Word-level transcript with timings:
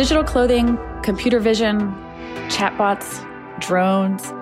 Digital 0.00 0.24
clothing, 0.24 0.78
computer 1.02 1.38
vision, 1.38 1.92
chatbots, 2.48 3.20
drones. 3.60 4.32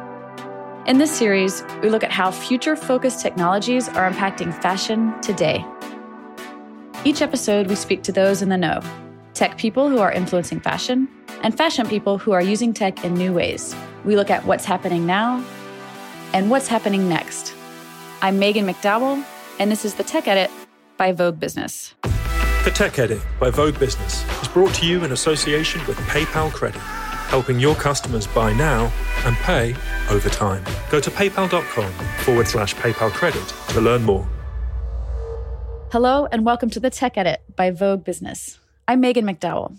In 0.89 0.99
this 0.99 1.11
series, 1.11 1.65
we 1.83 1.91
look 1.91 2.05
at 2.05 2.13
how 2.13 2.31
future 2.31 2.77
focused 2.77 3.21
technologies 3.21 3.89
are 3.89 4.09
impacting 4.09 4.55
fashion 4.63 5.21
today. 5.21 5.67
Each 7.05 7.23
episode, 7.23 7.67
we 7.67 7.75
speak 7.75 8.05
to 8.05 8.13
those 8.13 8.41
in 8.41 8.51
the 8.51 8.57
know 8.57 8.81
tech 9.35 9.59
people 9.59 9.89
who 9.89 9.99
are 9.99 10.13
influencing 10.13 10.61
fashion, 10.61 11.09
and 11.43 11.57
fashion 11.57 11.89
people 11.89 12.19
who 12.19 12.31
are 12.31 12.41
using 12.41 12.73
tech 12.73 13.05
in 13.05 13.15
new 13.15 13.33
ways. 13.33 13.75
We 14.05 14.15
look 14.15 14.31
at 14.31 14.47
what's 14.47 14.65
happening 14.65 15.07
now 15.07 15.45
and 16.35 16.53
what's 16.53 16.69
happening 16.69 17.09
next. 17.09 17.53
I'm 18.23 18.39
Maghan 18.39 18.73
McDowell, 18.73 19.25
and 19.59 19.73
this 19.73 19.85
is 19.85 19.95
the 19.95 20.05
Tech 20.05 20.29
Edit 20.29 20.53
by 20.97 21.11
Vogue 21.11 21.41
Business. 21.41 21.97
The 22.63 22.71
Tech 22.73 22.97
Edit 23.01 23.21
by 23.41 23.51
Vogue 23.51 23.77
Business 23.81 24.23
brought 24.49 24.75
to 24.75 24.87
you 24.87 25.05
in 25.05 25.13
association 25.13 25.81
with 25.87 25.97
PayPal 26.09 26.53
Credit, 26.53 26.81
helping 27.29 27.59
your 27.59 27.75
customers 27.75 28.27
buy 28.27 28.53
now 28.53 28.93
and 29.25 29.37
pay 29.37 29.75
over 30.11 30.29
time. 30.29 30.65
Go 30.91 31.01
to 31.01 31.11
paypal.com 31.11 31.93
forward 32.25 32.49
slash 32.49 32.75
PayPal 32.75 33.11
Credit 33.11 33.55
to 33.69 33.81
learn 33.81 34.03
more. 34.03 34.29
Hello, 35.93 36.27
and 36.31 36.45
welcome 36.45 36.71
to 36.71 36.81
the 36.81 36.91
Tech 36.91 37.17
Edit 37.17 37.43
by 37.57 37.71
Vogue 37.71 38.05
Business. 38.05 38.59
I'm 38.87 39.03
Maghan 39.03 39.25
McDowell. 39.25 39.79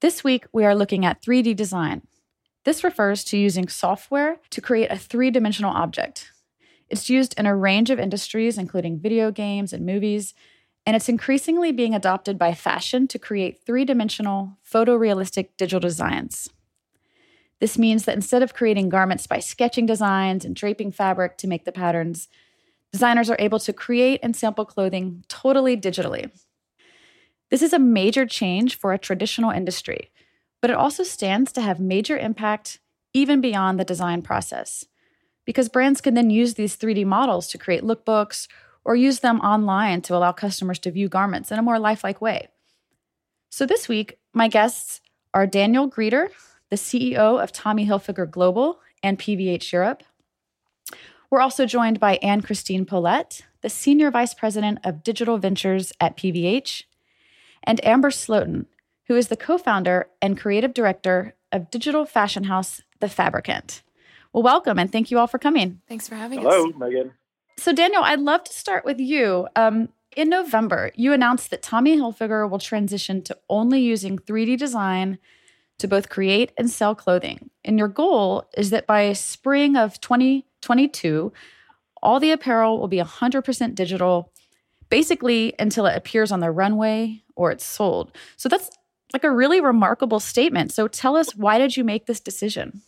This 0.00 0.24
week, 0.24 0.46
we 0.52 0.64
are 0.64 0.74
looking 0.74 1.04
at 1.04 1.22
3D 1.22 1.54
design. 1.56 2.02
This 2.64 2.82
refers 2.84 3.24
to 3.24 3.36
using 3.36 3.68
software 3.68 4.36
to 4.50 4.60
create 4.60 4.90
a 4.90 4.96
three 4.96 5.30
dimensional 5.30 5.72
object. 5.72 6.32
It's 6.88 7.08
used 7.08 7.38
in 7.38 7.46
a 7.46 7.54
range 7.54 7.90
of 7.90 8.00
industries, 8.00 8.58
including 8.58 8.98
video 8.98 9.30
games 9.30 9.72
and 9.72 9.86
movies, 9.86 10.34
and 10.90 10.96
it's 10.96 11.08
increasingly 11.08 11.70
being 11.70 11.94
adopted 11.94 12.36
by 12.36 12.52
fashion 12.52 13.06
to 13.06 13.16
create 13.16 13.60
three 13.64 13.84
dimensional, 13.84 14.58
photorealistic 14.68 15.50
digital 15.56 15.78
designs. 15.78 16.50
This 17.60 17.78
means 17.78 18.06
that 18.06 18.16
instead 18.16 18.42
of 18.42 18.54
creating 18.54 18.88
garments 18.88 19.28
by 19.28 19.38
sketching 19.38 19.86
designs 19.86 20.44
and 20.44 20.56
draping 20.56 20.90
fabric 20.90 21.38
to 21.38 21.46
make 21.46 21.64
the 21.64 21.70
patterns, 21.70 22.26
designers 22.90 23.30
are 23.30 23.36
able 23.38 23.60
to 23.60 23.72
create 23.72 24.18
and 24.20 24.34
sample 24.34 24.64
clothing 24.64 25.22
totally 25.28 25.76
digitally. 25.76 26.32
This 27.50 27.62
is 27.62 27.72
a 27.72 27.78
major 27.78 28.26
change 28.26 28.76
for 28.76 28.92
a 28.92 28.98
traditional 28.98 29.52
industry, 29.52 30.10
but 30.60 30.70
it 30.70 30.76
also 30.76 31.04
stands 31.04 31.52
to 31.52 31.60
have 31.60 31.78
major 31.78 32.18
impact 32.18 32.80
even 33.14 33.40
beyond 33.40 33.78
the 33.78 33.84
design 33.84 34.22
process. 34.22 34.86
Because 35.44 35.68
brands 35.68 36.00
can 36.00 36.14
then 36.14 36.30
use 36.30 36.54
these 36.54 36.76
3D 36.76 37.06
models 37.06 37.46
to 37.46 37.58
create 37.58 37.84
lookbooks 37.84 38.48
or 38.90 38.96
use 38.96 39.20
them 39.20 39.38
online 39.38 40.02
to 40.02 40.16
allow 40.16 40.32
customers 40.32 40.80
to 40.80 40.90
view 40.90 41.08
garments 41.08 41.52
in 41.52 41.60
a 41.60 41.62
more 41.62 41.78
lifelike 41.78 42.20
way. 42.20 42.48
So 43.48 43.64
this 43.64 43.88
week, 43.88 44.18
my 44.32 44.48
guests 44.48 45.00
are 45.32 45.46
Daniel 45.46 45.86
Grieder, 45.86 46.32
the 46.70 46.76
CEO 46.76 47.40
of 47.40 47.52
Tommy 47.52 47.86
Hilfiger 47.86 48.28
Global 48.28 48.80
and 49.00 49.16
PVH 49.16 49.72
Europe. 49.72 50.02
We're 51.30 51.40
also 51.40 51.66
joined 51.66 52.00
by 52.00 52.16
Anne 52.16 52.42
Christine 52.42 52.84
Pollette, 52.84 53.42
the 53.60 53.70
Senior 53.70 54.10
Vice 54.10 54.34
President 54.34 54.80
of 54.82 55.04
Digital 55.04 55.38
Ventures 55.38 55.92
at 56.00 56.16
PVH, 56.16 56.82
and 57.62 57.84
Amber 57.86 58.10
Slooten, 58.10 58.66
who 59.06 59.14
is 59.14 59.28
the 59.28 59.36
co 59.36 59.56
founder 59.56 60.08
and 60.20 60.36
creative 60.36 60.74
director 60.74 61.36
of 61.52 61.70
digital 61.70 62.06
fashion 62.06 62.44
house 62.44 62.82
The 62.98 63.08
Fabricant. 63.08 63.82
Well, 64.32 64.42
welcome 64.42 64.80
and 64.80 64.90
thank 64.90 65.12
you 65.12 65.20
all 65.20 65.28
for 65.28 65.38
coming. 65.38 65.80
Thanks 65.88 66.08
for 66.08 66.16
having 66.16 66.40
Hello, 66.40 66.66
us. 66.66 66.72
Hello, 66.74 66.88
Maghan. 66.90 67.12
So, 67.60 67.74
Daniel, 67.74 68.02
I'd 68.02 68.20
love 68.20 68.42
to 68.44 68.54
start 68.54 68.86
with 68.86 68.98
you. 68.98 69.46
Um, 69.54 69.90
in 70.16 70.30
November, 70.30 70.92
you 70.94 71.12
announced 71.12 71.50
that 71.50 71.60
Tommy 71.60 71.94
Hilfiger 71.94 72.48
will 72.48 72.58
transition 72.58 73.20
to 73.24 73.36
only 73.50 73.82
using 73.82 74.18
3D 74.18 74.56
design 74.56 75.18
to 75.76 75.86
both 75.86 76.08
create 76.08 76.52
and 76.56 76.70
sell 76.70 76.94
clothing. 76.94 77.50
And 77.62 77.78
your 77.78 77.88
goal 77.88 78.48
is 78.56 78.70
that 78.70 78.86
by 78.86 79.12
spring 79.12 79.76
of 79.76 80.00
2022, 80.00 81.34
all 82.02 82.18
the 82.18 82.30
apparel 82.30 82.80
will 82.80 82.88
be 82.88 82.96
100% 82.96 83.74
digital, 83.74 84.32
basically 84.88 85.52
until 85.58 85.84
it 85.84 85.98
appears 85.98 86.32
on 86.32 86.40
the 86.40 86.50
runway 86.50 87.22
or 87.36 87.50
it's 87.50 87.66
sold. 87.66 88.10
So 88.38 88.48
that's 88.48 88.70
like 89.12 89.24
a 89.24 89.30
really 89.30 89.60
remarkable 89.60 90.18
statement. 90.18 90.72
So 90.72 90.88
tell 90.88 91.14
us, 91.14 91.36
why 91.36 91.58
did 91.58 91.76
you 91.76 91.84
make 91.84 92.06
this 92.06 92.20
decision? 92.20 92.80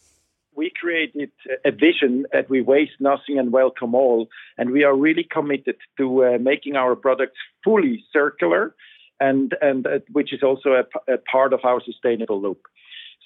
We 0.54 0.70
created 0.78 1.30
a 1.64 1.70
vision 1.70 2.26
that 2.32 2.50
we 2.50 2.60
waste 2.60 3.00
nothing 3.00 3.38
and 3.38 3.52
welcome 3.52 3.94
all. 3.94 4.28
And 4.58 4.70
we 4.70 4.84
are 4.84 4.94
really 4.94 5.24
committed 5.24 5.76
to 5.96 6.24
uh, 6.24 6.38
making 6.40 6.76
our 6.76 6.94
products 6.94 7.38
fully 7.64 8.04
circular, 8.12 8.74
and, 9.18 9.54
and 9.60 9.86
uh, 9.86 10.00
which 10.10 10.32
is 10.32 10.42
also 10.42 10.70
a, 10.72 11.12
a 11.12 11.18
part 11.18 11.52
of 11.52 11.60
our 11.64 11.80
sustainable 11.82 12.40
loop. 12.40 12.62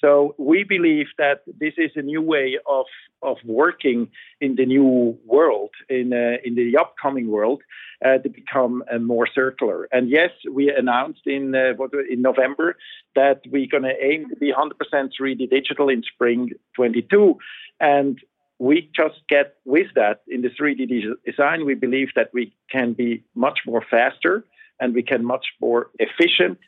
So 0.00 0.34
we 0.38 0.64
believe 0.64 1.06
that 1.18 1.42
this 1.46 1.74
is 1.78 1.90
a 1.96 2.02
new 2.02 2.20
way 2.20 2.58
of, 2.66 2.86
of 3.22 3.38
working 3.44 4.08
in 4.40 4.56
the 4.56 4.66
new 4.66 5.18
world, 5.24 5.70
in, 5.88 6.12
uh, 6.12 6.36
in 6.44 6.54
the 6.54 6.76
upcoming 6.78 7.28
world, 7.28 7.62
uh, 8.04 8.18
to 8.18 8.28
become 8.28 8.84
uh, 8.92 8.98
more 8.98 9.26
circular. 9.26 9.88
And 9.90 10.10
yes, 10.10 10.30
we 10.50 10.70
announced 10.70 11.22
in 11.26 11.54
uh, 11.54 11.72
in 12.10 12.20
November 12.20 12.76
that 13.14 13.40
we're 13.50 13.68
going 13.68 13.84
to 13.84 13.94
aim 14.02 14.28
to 14.28 14.36
be 14.36 14.52
100% 14.52 15.10
3D 15.18 15.48
digital 15.48 15.88
in 15.88 16.02
spring 16.02 16.50
22, 16.74 17.38
and 17.80 18.20
we 18.58 18.90
just 18.94 19.20
get 19.28 19.56
with 19.64 19.88
that 19.94 20.22
in 20.28 20.42
the 20.42 20.48
3D 20.48 21.14
design. 21.24 21.64
We 21.64 21.74
believe 21.74 22.08
that 22.16 22.30
we 22.32 22.54
can 22.70 22.92
be 22.92 23.24
much 23.34 23.60
more 23.66 23.82
faster 23.90 24.44
and 24.80 24.94
we 24.94 25.02
can 25.02 25.24
much 25.24 25.46
more 25.60 25.90
efficient 25.98 26.58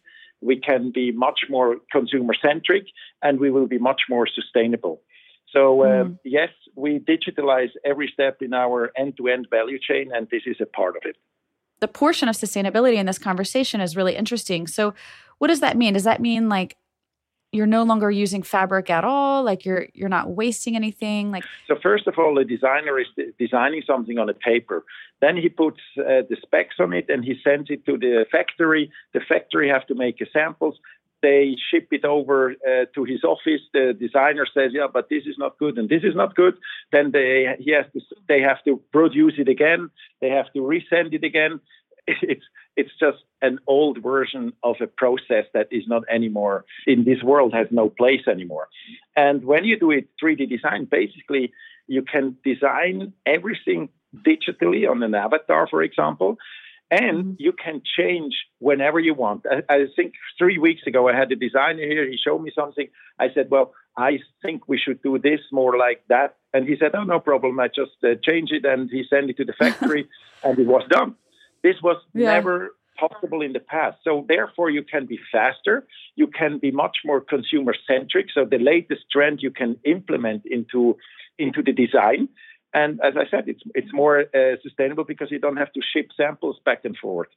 we 0.41 0.61
can 0.61 0.93
be 0.93 1.13
much 1.13 1.41
more 1.49 1.77
consumer 1.91 2.35
centric, 2.41 2.87
and 3.23 3.41
we 3.41 3.51
will 3.51 3.67
be 3.67 3.79
much 3.79 4.03
more 4.09 4.27
sustainable. 4.27 5.03
So, 5.53 5.83
uh, 5.83 6.05
mm. 6.05 6.19
yes, 6.25 6.51
we 6.75 6.99
digitalize 6.99 7.71
every 7.85 8.11
step 8.13 8.39
in 8.43 8.53
our 8.53 8.93
end 8.97 9.17
to 9.17 9.29
end 9.29 9.47
value 9.51 9.79
chain, 9.79 10.11
and 10.15 10.29
this 10.31 10.43
is 10.47 10.57
a 10.61 10.67
part 10.67 10.97
of 10.97 11.03
it. 11.05 11.17
The 11.81 11.89
portion 11.89 12.29
of 12.29 12.37
sustainability 12.37 12.97
in 12.97 13.07
this 13.07 13.19
conversation 13.19 13.81
is 13.81 13.97
really 13.97 14.17
interesting. 14.17 14.67
So, 14.67 14.95
what 15.39 15.49
does 15.49 15.61
that 15.61 15.77
mean? 15.77 15.95
Does 15.95 16.05
that 16.05 16.21
mean 16.21 16.49
like 16.49 16.77
you're 17.53 17.67
no 17.67 17.83
longer 17.83 18.11
using 18.11 18.43
fabric 18.43 18.91
at 18.91 19.05
all 19.05 19.43
like 19.43 19.65
you're 19.65 19.89
you're 19.95 20.09
not 20.09 20.31
wasting 20.31 20.77
anything 20.77 21.31
like 21.31 21.45
so 21.67 21.77
first 21.83 22.07
of 22.07 22.15
all 22.19 22.35
the 22.35 22.45
designer 22.45 22.99
is 22.99 23.07
designing 23.39 23.83
something 23.87 24.19
on 24.19 24.29
a 24.29 24.35
paper. 24.35 24.85
Then 25.21 25.37
he 25.37 25.49
puts 25.49 25.81
uh, 25.99 26.23
the 26.29 26.37
specs 26.41 26.77
on 26.79 26.93
it 26.93 27.07
and 27.09 27.25
he 27.25 27.35
sends 27.43 27.71
it 27.71 27.85
to 27.87 27.99
the 27.99 28.25
factory. 28.31 28.93
The 29.15 29.21
factory 29.21 29.69
have 29.69 29.87
to 29.89 29.95
make 29.95 30.23
samples. 30.33 30.77
They 31.21 31.57
ship 31.71 31.89
it 31.91 32.05
over 32.05 32.53
uh, 32.53 32.85
to 32.95 33.05
his 33.05 33.25
office. 33.25 33.63
The 33.73 33.97
designer 33.99 34.47
says 34.53 34.73
yeah 34.75 34.87
but 34.93 35.09
this 35.09 35.25
is 35.25 35.37
not 35.39 35.59
good 35.59 35.79
and 35.79 35.89
this 35.89 36.03
is 36.05 36.15
not 36.15 36.35
good. 36.35 36.55
Then 36.93 37.13
they 37.13 37.47
to 37.95 38.01
they 38.29 38.41
have 38.41 38.63
to 38.65 38.83
produce 38.93 39.35
it 39.39 39.49
again. 39.49 39.91
They 40.21 40.29
have 40.29 40.53
to 40.53 40.61
resend 40.61 41.15
it 41.15 41.25
again. 41.25 41.61
It's 42.23 42.45
it's 42.79 42.97
just 42.99 43.19
an 43.43 43.59
old 43.67 43.97
version 44.03 44.53
of 44.63 44.77
a 44.81 44.87
process 44.87 45.45
that 45.53 45.69
is 45.71 45.85
not 45.87 46.03
anymore 46.09 46.65
in 46.87 47.05
this 47.05 47.23
world 47.23 47.53
has 47.53 47.67
no 47.71 47.89
place 47.91 48.25
anymore 48.27 48.69
and 49.17 49.45
when 49.45 49.65
you 49.65 49.79
do 49.79 49.91
it 49.91 50.09
3d 50.23 50.49
design 50.49 50.87
basically 50.91 51.53
you 51.87 52.03
can 52.03 52.37
design 52.45 53.13
everything 53.27 53.89
digitally 54.31 54.89
on 54.91 55.03
an 55.03 55.15
avatar 55.15 55.67
for 55.67 55.83
example 55.83 56.39
and 56.91 57.19
mm-hmm. 57.19 57.33
you 57.39 57.53
can 57.53 57.83
change 57.99 58.35
whenever 58.59 58.99
you 58.99 59.15
want. 59.15 59.45
I, 59.51 59.63
I, 59.75 59.87
think 59.95 60.15
three 60.39 60.59
weeks 60.59 60.87
ago 60.87 61.09
I 61.09 61.15
had 61.15 61.31
a 61.31 61.37
designer 61.37 61.83
here. 61.83 62.09
He 62.09 62.17
showed 62.17 62.41
me 62.41 62.51
something. 62.55 62.89
I 63.19 63.29
said, 63.35 63.51
"Well, 63.51 63.75
I 63.97 64.21
think 64.43 64.69
we 64.69 64.79
should 64.79 65.03
do 65.03 65.19
this 65.19 65.41
more 65.53 65.77
like 65.77 66.03
that." 66.09 66.37
And 66.55 66.67
he 66.67 66.77
said, 66.79 66.93
"Oh, 66.95 67.05
no 67.05 67.21
problem. 67.21 67.61
I 67.61 67.69
just 67.69 67.93
uh, 68.03 68.15
change 68.23 68.51
it." 68.53 68.65
And 68.65 68.89
he 68.91 69.05
sent 69.09 69.31
it 69.31 69.37
to 69.37 69.45
the 69.45 69.53
factory, 69.53 70.09
and 70.45 70.59
it 70.59 70.67
was 70.67 70.83
done. 70.89 71.15
This 71.69 71.83
was 71.83 71.99
yeah. 72.15 72.33
never 72.33 72.55
possible 72.99 73.43
in 73.43 73.53
the 73.53 73.61
past. 73.61 73.99
So 74.03 74.25
therefore, 74.27 74.71
you 74.71 74.83
can 74.83 75.05
be 75.05 75.19
faster. 75.31 75.87
You 76.17 76.27
can 76.27 76.59
be 76.59 76.71
much 76.71 76.97
more 77.05 77.21
consumer 77.21 77.75
centric. 77.87 78.27
So 78.35 78.47
the 78.47 78.63
latest 78.73 79.03
trend 79.13 79.41
you 79.43 79.51
can 79.51 79.77
implement 79.85 80.43
into 80.47 80.97
into 81.39 81.61
the 81.63 81.75
design. 81.85 82.29
And 82.73 83.01
as 83.09 83.15
I 83.23 83.29
said, 83.31 83.45
it's 83.53 83.65
it's 83.75 83.93
more 83.93 84.17
uh, 84.21 84.57
sustainable 84.63 85.05
because 85.05 85.29
you 85.31 85.39
don't 85.39 85.59
have 85.59 85.73
to 85.75 85.81
ship 85.93 86.09
samples 86.17 86.57
back 86.65 86.81
and 86.85 86.97
forth. 86.97 87.29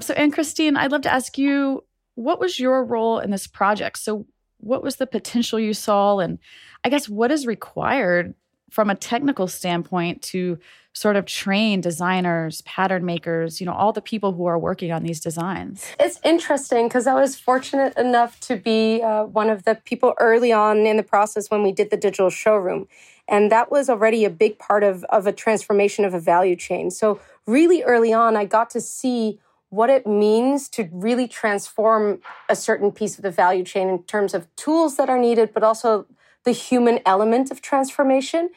So, 0.00 0.14
Anne 0.14 0.30
Christine, 0.30 0.76
I'd 0.76 0.92
love 0.92 1.02
to 1.02 1.12
ask 1.12 1.36
you, 1.36 1.84
what 2.14 2.40
was 2.40 2.58
your 2.58 2.84
role 2.84 3.18
in 3.18 3.30
this 3.30 3.46
project? 3.46 3.98
So, 3.98 4.26
what 4.58 4.82
was 4.82 4.96
the 4.96 5.06
potential 5.06 5.58
you 5.58 5.74
saw, 5.74 6.20
and 6.20 6.38
I 6.84 6.88
guess 6.90 7.08
what 7.08 7.30
is 7.30 7.46
required 7.46 8.34
from 8.70 8.88
a 8.88 8.94
technical 8.94 9.46
standpoint 9.48 10.22
to 10.22 10.58
sort 10.92 11.16
of 11.16 11.24
train 11.24 11.80
designers, 11.80 12.62
pattern 12.62 13.04
makers, 13.04 13.60
you 13.60 13.66
know, 13.66 13.72
all 13.72 13.92
the 13.92 14.02
people 14.02 14.32
who 14.32 14.46
are 14.46 14.58
working 14.58 14.90
on 14.90 15.02
these 15.02 15.20
designs? 15.20 15.86
It's 16.00 16.18
interesting 16.24 16.88
because 16.88 17.06
I 17.06 17.14
was 17.14 17.38
fortunate 17.38 17.96
enough 17.96 18.40
to 18.40 18.56
be 18.56 19.00
uh, 19.02 19.24
one 19.24 19.50
of 19.50 19.64
the 19.64 19.76
people 19.76 20.14
early 20.18 20.52
on 20.52 20.78
in 20.78 20.96
the 20.96 21.02
process 21.02 21.50
when 21.50 21.62
we 21.62 21.72
did 21.72 21.90
the 21.90 21.96
digital 21.96 22.30
showroom. 22.30 22.88
And 23.28 23.52
that 23.52 23.70
was 23.70 23.88
already 23.88 24.24
a 24.24 24.30
big 24.30 24.58
part 24.58 24.82
of, 24.82 25.04
of 25.04 25.26
a 25.26 25.32
transformation 25.32 26.04
of 26.04 26.14
a 26.14 26.20
value 26.20 26.56
chain. 26.56 26.90
So, 26.90 27.20
really 27.46 27.82
early 27.84 28.12
on, 28.12 28.36
I 28.36 28.44
got 28.44 28.70
to 28.70 28.80
see 28.80 29.38
what 29.68 29.88
it 29.88 30.04
means 30.04 30.68
to 30.68 30.88
really 30.90 31.28
transform 31.28 32.20
a 32.48 32.56
certain 32.56 32.90
piece 32.90 33.16
of 33.16 33.22
the 33.22 33.30
value 33.30 33.62
chain 33.62 33.88
in 33.88 34.02
terms 34.02 34.34
of 34.34 34.48
tools 34.56 34.96
that 34.96 35.08
are 35.08 35.18
needed, 35.18 35.54
but 35.54 35.62
also 35.62 36.06
the 36.44 36.52
human 36.52 37.00
element 37.04 37.50
of 37.50 37.60
transformation. 37.60 38.50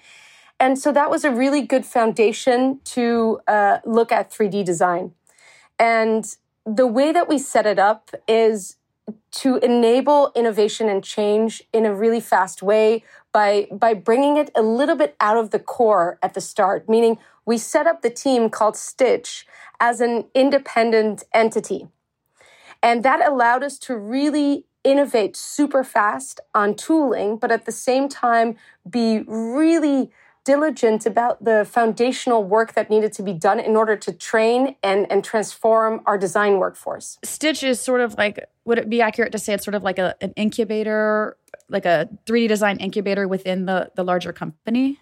And 0.59 0.79
so 0.79 0.91
that 0.91 1.09
was 1.09 1.25
a 1.25 1.31
really 1.31 1.61
good 1.61 1.85
foundation 1.85 2.79
to 2.85 3.39
uh, 3.47 3.79
look 3.85 4.11
at 4.11 4.31
3D 4.31 4.63
design. 4.63 5.13
And 5.79 6.25
the 6.65 6.87
way 6.87 7.11
that 7.11 7.27
we 7.27 7.37
set 7.37 7.65
it 7.65 7.79
up 7.79 8.11
is 8.27 8.77
to 9.31 9.57
enable 9.57 10.31
innovation 10.35 10.87
and 10.87 11.03
change 11.03 11.61
in 11.73 11.85
a 11.85 11.93
really 11.93 12.21
fast 12.21 12.61
way 12.61 13.03
by, 13.33 13.67
by 13.71 13.93
bringing 13.93 14.37
it 14.37 14.49
a 14.55 14.61
little 14.61 14.95
bit 14.95 15.15
out 15.19 15.35
of 15.35 15.49
the 15.49 15.59
core 15.59 16.19
at 16.21 16.33
the 16.33 16.41
start, 16.41 16.87
meaning 16.87 17.17
we 17.45 17.57
set 17.57 17.87
up 17.87 18.01
the 18.01 18.09
team 18.09 18.49
called 18.49 18.77
Stitch 18.77 19.45
as 19.79 19.99
an 19.99 20.25
independent 20.33 21.23
entity. 21.33 21.87
And 22.81 23.03
that 23.03 23.25
allowed 23.27 23.63
us 23.63 23.77
to 23.79 23.97
really 23.97 24.65
innovate 24.83 25.35
super 25.35 25.83
fast 25.83 26.39
on 26.53 26.75
tooling, 26.75 27.37
but 27.37 27.51
at 27.51 27.65
the 27.65 27.71
same 27.71 28.09
time 28.09 28.55
be 28.89 29.23
really 29.27 30.11
diligent 30.43 31.05
about 31.05 31.43
the 31.43 31.65
foundational 31.69 32.43
work 32.43 32.73
that 32.73 32.89
needed 32.89 33.13
to 33.13 33.23
be 33.23 33.33
done 33.33 33.59
in 33.59 33.75
order 33.75 33.95
to 33.95 34.11
train 34.11 34.75
and, 34.83 35.09
and 35.11 35.23
transform 35.23 36.01
our 36.05 36.17
design 36.17 36.57
workforce. 36.57 37.17
Stitch 37.23 37.63
is 37.63 37.79
sort 37.79 38.01
of 38.01 38.15
like, 38.17 38.45
would 38.65 38.77
it 38.77 38.89
be 38.89 39.01
accurate 39.01 39.31
to 39.31 39.39
say 39.39 39.53
it's 39.53 39.63
sort 39.63 39.75
of 39.75 39.83
like 39.83 39.99
a, 39.99 40.15
an 40.21 40.33
incubator, 40.35 41.37
like 41.69 41.85
a 41.85 42.09
3D 42.25 42.47
design 42.47 42.77
incubator 42.77 43.27
within 43.27 43.65
the, 43.65 43.89
the 43.95 44.03
larger 44.03 44.33
company? 44.33 44.99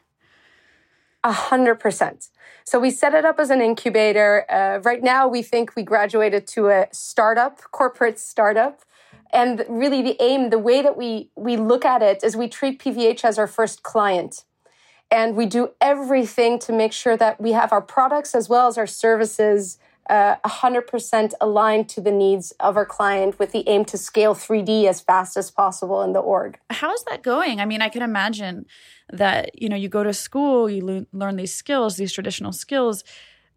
A 1.24 1.32
hundred 1.32 1.76
percent. 1.76 2.30
So 2.64 2.80
we 2.80 2.90
set 2.90 3.14
it 3.14 3.26
up 3.26 3.40
as 3.40 3.52
an 3.52 3.62
incubator. 3.62 4.46
Uh, 4.50 4.80
right 4.80 5.04
now, 5.04 5.28
we 5.28 5.44
think 5.44 5.76
we 5.76 5.84
graduated 5.84 6.48
to 6.48 6.70
a 6.70 6.88
startup, 6.92 7.62
corporate 7.72 8.18
startup. 8.18 8.82
And 9.34 9.66
really, 9.70 10.02
the 10.02 10.18
aim, 10.22 10.50
the 10.50 10.60
way 10.60 10.82
that 10.82 10.98
we 10.98 11.30
we 11.36 11.58
look 11.58 11.86
at 11.86 12.02
it, 12.02 12.24
is 12.24 12.36
we 12.36 12.48
treat 12.48 12.80
PVH 12.80 13.24
as 13.24 13.40
our 13.40 13.48
first 13.48 13.84
client 13.84 14.44
and 15.12 15.36
we 15.36 15.46
do 15.46 15.72
everything 15.82 16.58
to 16.60 16.72
make 16.72 16.94
sure 16.94 17.18
that 17.18 17.40
we 17.40 17.52
have 17.52 17.74
our 17.74 17.82
products 17.82 18.34
as 18.34 18.48
well 18.48 18.68
as 18.68 18.78
our 18.78 18.88
services 18.88 19.78
uh, 20.10 20.36
100% 20.46 21.34
aligned 21.40 21.88
to 21.90 22.02
the 22.02 22.12
needs 22.12 22.52
of 22.60 22.76
our 22.76 22.86
client 22.86 23.38
with 23.38 23.52
the 23.52 23.68
aim 23.68 23.86
to 23.86 23.98
scale 23.98 24.34
3D 24.34 24.86
as 24.86 25.00
fast 25.00 25.38
as 25.38 25.52
possible 25.52 26.02
in 26.02 26.14
the 26.14 26.20
org. 26.20 26.58
How's 26.70 27.04
that 27.04 27.22
going? 27.22 27.60
I 27.60 27.66
mean, 27.66 27.82
I 27.82 27.90
can 27.90 28.02
imagine 28.02 28.66
that, 29.12 29.62
you 29.62 29.70
know, 29.70 29.76
you 29.76 29.90
go 29.90 30.04
to 30.04 30.14
school, 30.14 30.70
you 30.70 30.84
le- 30.84 31.06
learn 31.14 31.36
these 31.36 31.54
skills, 31.54 31.98
these 31.98 32.12
traditional 32.12 32.52
skills. 32.52 33.04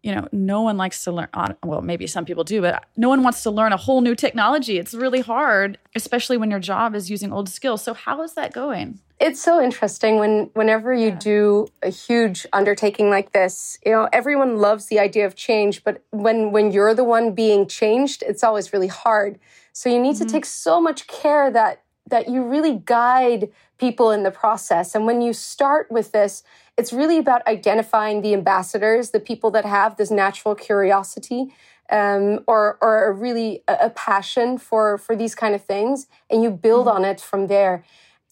You 0.05 0.13
know, 0.13 0.27
no 0.31 0.61
one 0.61 0.77
likes 0.77 1.03
to 1.05 1.11
learn. 1.11 1.29
Well, 1.63 1.81
maybe 1.81 2.05
some 2.05 2.25
people 2.25 2.43
do, 2.43 2.61
but 2.61 2.85
no 2.95 3.09
one 3.09 3.23
wants 3.23 3.41
to 3.41 3.49
learn 3.49 3.73
a 3.73 3.77
whole 3.77 4.01
new 4.01 4.13
technology. 4.13 4.77
It's 4.77 4.93
really 4.93 5.21
hard, 5.21 5.79
especially 5.95 6.37
when 6.37 6.51
your 6.51 6.59
job 6.59 6.93
is 6.93 7.09
using 7.09 7.33
old 7.33 7.49
skills. 7.49 7.81
So, 7.81 7.95
how 7.95 8.21
is 8.21 8.35
that 8.35 8.53
going? 8.53 8.99
It's 9.19 9.41
so 9.41 9.59
interesting 9.59 10.19
when 10.19 10.51
whenever 10.53 10.93
you 10.93 11.07
yeah. 11.07 11.15
do 11.15 11.67
a 11.81 11.89
huge 11.89 12.45
undertaking 12.53 13.09
like 13.09 13.31
this, 13.31 13.79
you 13.83 13.93
know, 13.93 14.07
everyone 14.13 14.57
loves 14.57 14.85
the 14.85 14.99
idea 14.99 15.25
of 15.25 15.35
change, 15.35 15.83
but 15.83 16.03
when 16.11 16.51
when 16.51 16.71
you're 16.71 16.93
the 16.93 17.03
one 17.03 17.33
being 17.33 17.65
changed, 17.67 18.23
it's 18.27 18.43
always 18.43 18.73
really 18.73 18.89
hard. 19.05 19.39
So 19.73 19.89
you 19.89 19.99
need 19.99 20.17
mm-hmm. 20.17 20.25
to 20.27 20.31
take 20.31 20.45
so 20.45 20.79
much 20.79 21.07
care 21.07 21.49
that 21.49 21.81
that 22.07 22.29
you 22.29 22.43
really 22.43 22.79
guide 22.85 23.49
people 23.79 24.11
in 24.11 24.23
the 24.23 24.31
process. 24.31 24.95
And 24.95 25.05
when 25.05 25.21
you 25.21 25.33
start 25.33 25.91
with 25.91 26.11
this, 26.11 26.43
it's 26.77 26.91
really 26.91 27.17
about 27.17 27.45
identifying 27.47 28.21
the 28.21 28.33
ambassadors, 28.33 29.11
the 29.11 29.19
people 29.19 29.51
that 29.51 29.65
have 29.65 29.97
this 29.97 30.11
natural 30.11 30.55
curiosity 30.55 31.53
um, 31.91 32.39
or 32.47 32.77
or 32.81 33.05
a 33.05 33.11
really 33.11 33.63
a, 33.67 33.89
passion 33.91 34.57
for 34.57 34.97
for 34.97 35.15
these 35.15 35.35
kind 35.35 35.53
of 35.53 35.63
things, 35.63 36.07
and 36.29 36.41
you 36.43 36.49
build 36.49 36.87
mm-hmm. 36.87 36.97
on 36.97 37.05
it 37.05 37.21
from 37.21 37.47
there. 37.47 37.83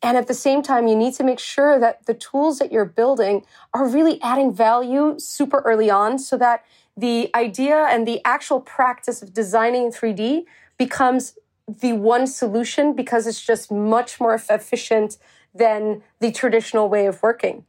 And 0.01 0.17
at 0.17 0.27
the 0.27 0.33
same 0.33 0.61
time, 0.61 0.87
you 0.87 0.97
need 0.97 1.13
to 1.13 1.23
make 1.23 1.39
sure 1.39 1.79
that 1.79 2.05
the 2.07 2.13
tools 2.13 2.59
that 2.59 2.73
you're 2.73 2.83
building 2.83 3.45
are 3.73 3.87
really 3.87 4.21
adding 4.21 4.53
value 4.53 5.15
super 5.17 5.59
early 5.59 5.89
on 5.89 6.19
so 6.19 6.37
that 6.37 6.65
the 6.97 7.29
idea 7.33 7.87
and 7.89 8.05
the 8.05 8.19
actual 8.25 8.59
practice 8.59 9.21
of 9.21 9.33
designing 9.33 9.85
in 9.85 9.91
3D 9.91 10.43
becomes 10.77 11.37
the 11.67 11.93
one 11.93 12.27
solution 12.27 12.93
because 12.93 13.25
it's 13.25 13.41
just 13.41 13.71
much 13.71 14.19
more 14.19 14.33
efficient 14.35 15.17
than 15.55 16.03
the 16.19 16.33
traditional 16.33 16.89
way 16.89 17.05
of 17.05 17.23
working. 17.23 17.63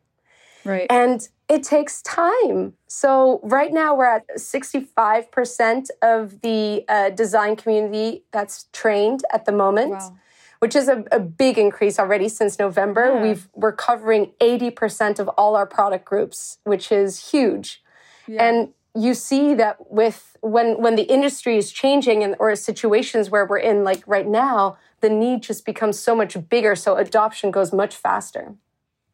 Right. 0.65 0.87
And 0.91 1.27
it 1.49 1.63
takes 1.63 2.01
time. 2.03 2.75
So 2.87 3.41
right 3.43 3.73
now 3.73 3.95
we're 3.95 4.07
at 4.07 4.27
65% 4.37 5.89
of 6.03 6.41
the 6.41 6.85
uh, 6.89 7.11
design 7.11 7.57
community 7.57 8.25
that's 8.33 8.67
trained 8.73 9.25
at 9.33 9.45
the 9.45 9.53
moment. 9.53 9.93
Wow 9.93 10.17
which 10.65 10.75
is 10.75 10.89
a, 10.89 11.05
a 11.13 11.21
big 11.21 11.59
increase 11.59 11.99
already 11.99 12.27
since 12.27 12.59
November. 12.59 13.13
Yeah. 13.13 13.23
We've 13.23 13.49
we're 13.53 13.73
covering 13.73 14.33
80% 14.41 15.19
of 15.19 15.29
all 15.37 15.57
our 15.57 15.67
product 15.67 16.07
groups, 16.07 16.57
which 16.65 16.91
is 16.91 17.31
huge. 17.33 17.83
Yeah. 18.27 18.49
And 18.49 18.69
you 18.95 19.13
see 19.13 19.53
that 19.57 19.91
with 19.91 20.39
when 20.41 20.81
when 20.81 20.97
the 20.97 21.03
industry 21.03 21.59
is 21.59 21.71
changing 21.71 22.23
and 22.25 22.35
or 22.39 22.57
situations 22.57 23.29
where 23.29 23.45
we're 23.45 23.59
in 23.59 23.85
like 23.85 24.03
right 24.07 24.27
now, 24.27 24.79
the 25.03 25.11
need 25.11 25.43
just 25.43 25.67
becomes 25.67 25.99
so 25.99 26.17
much 26.17 26.35
bigger, 26.49 26.75
so 26.75 26.97
adoption 26.97 27.51
goes 27.51 27.71
much 27.71 27.95
faster. 27.95 28.55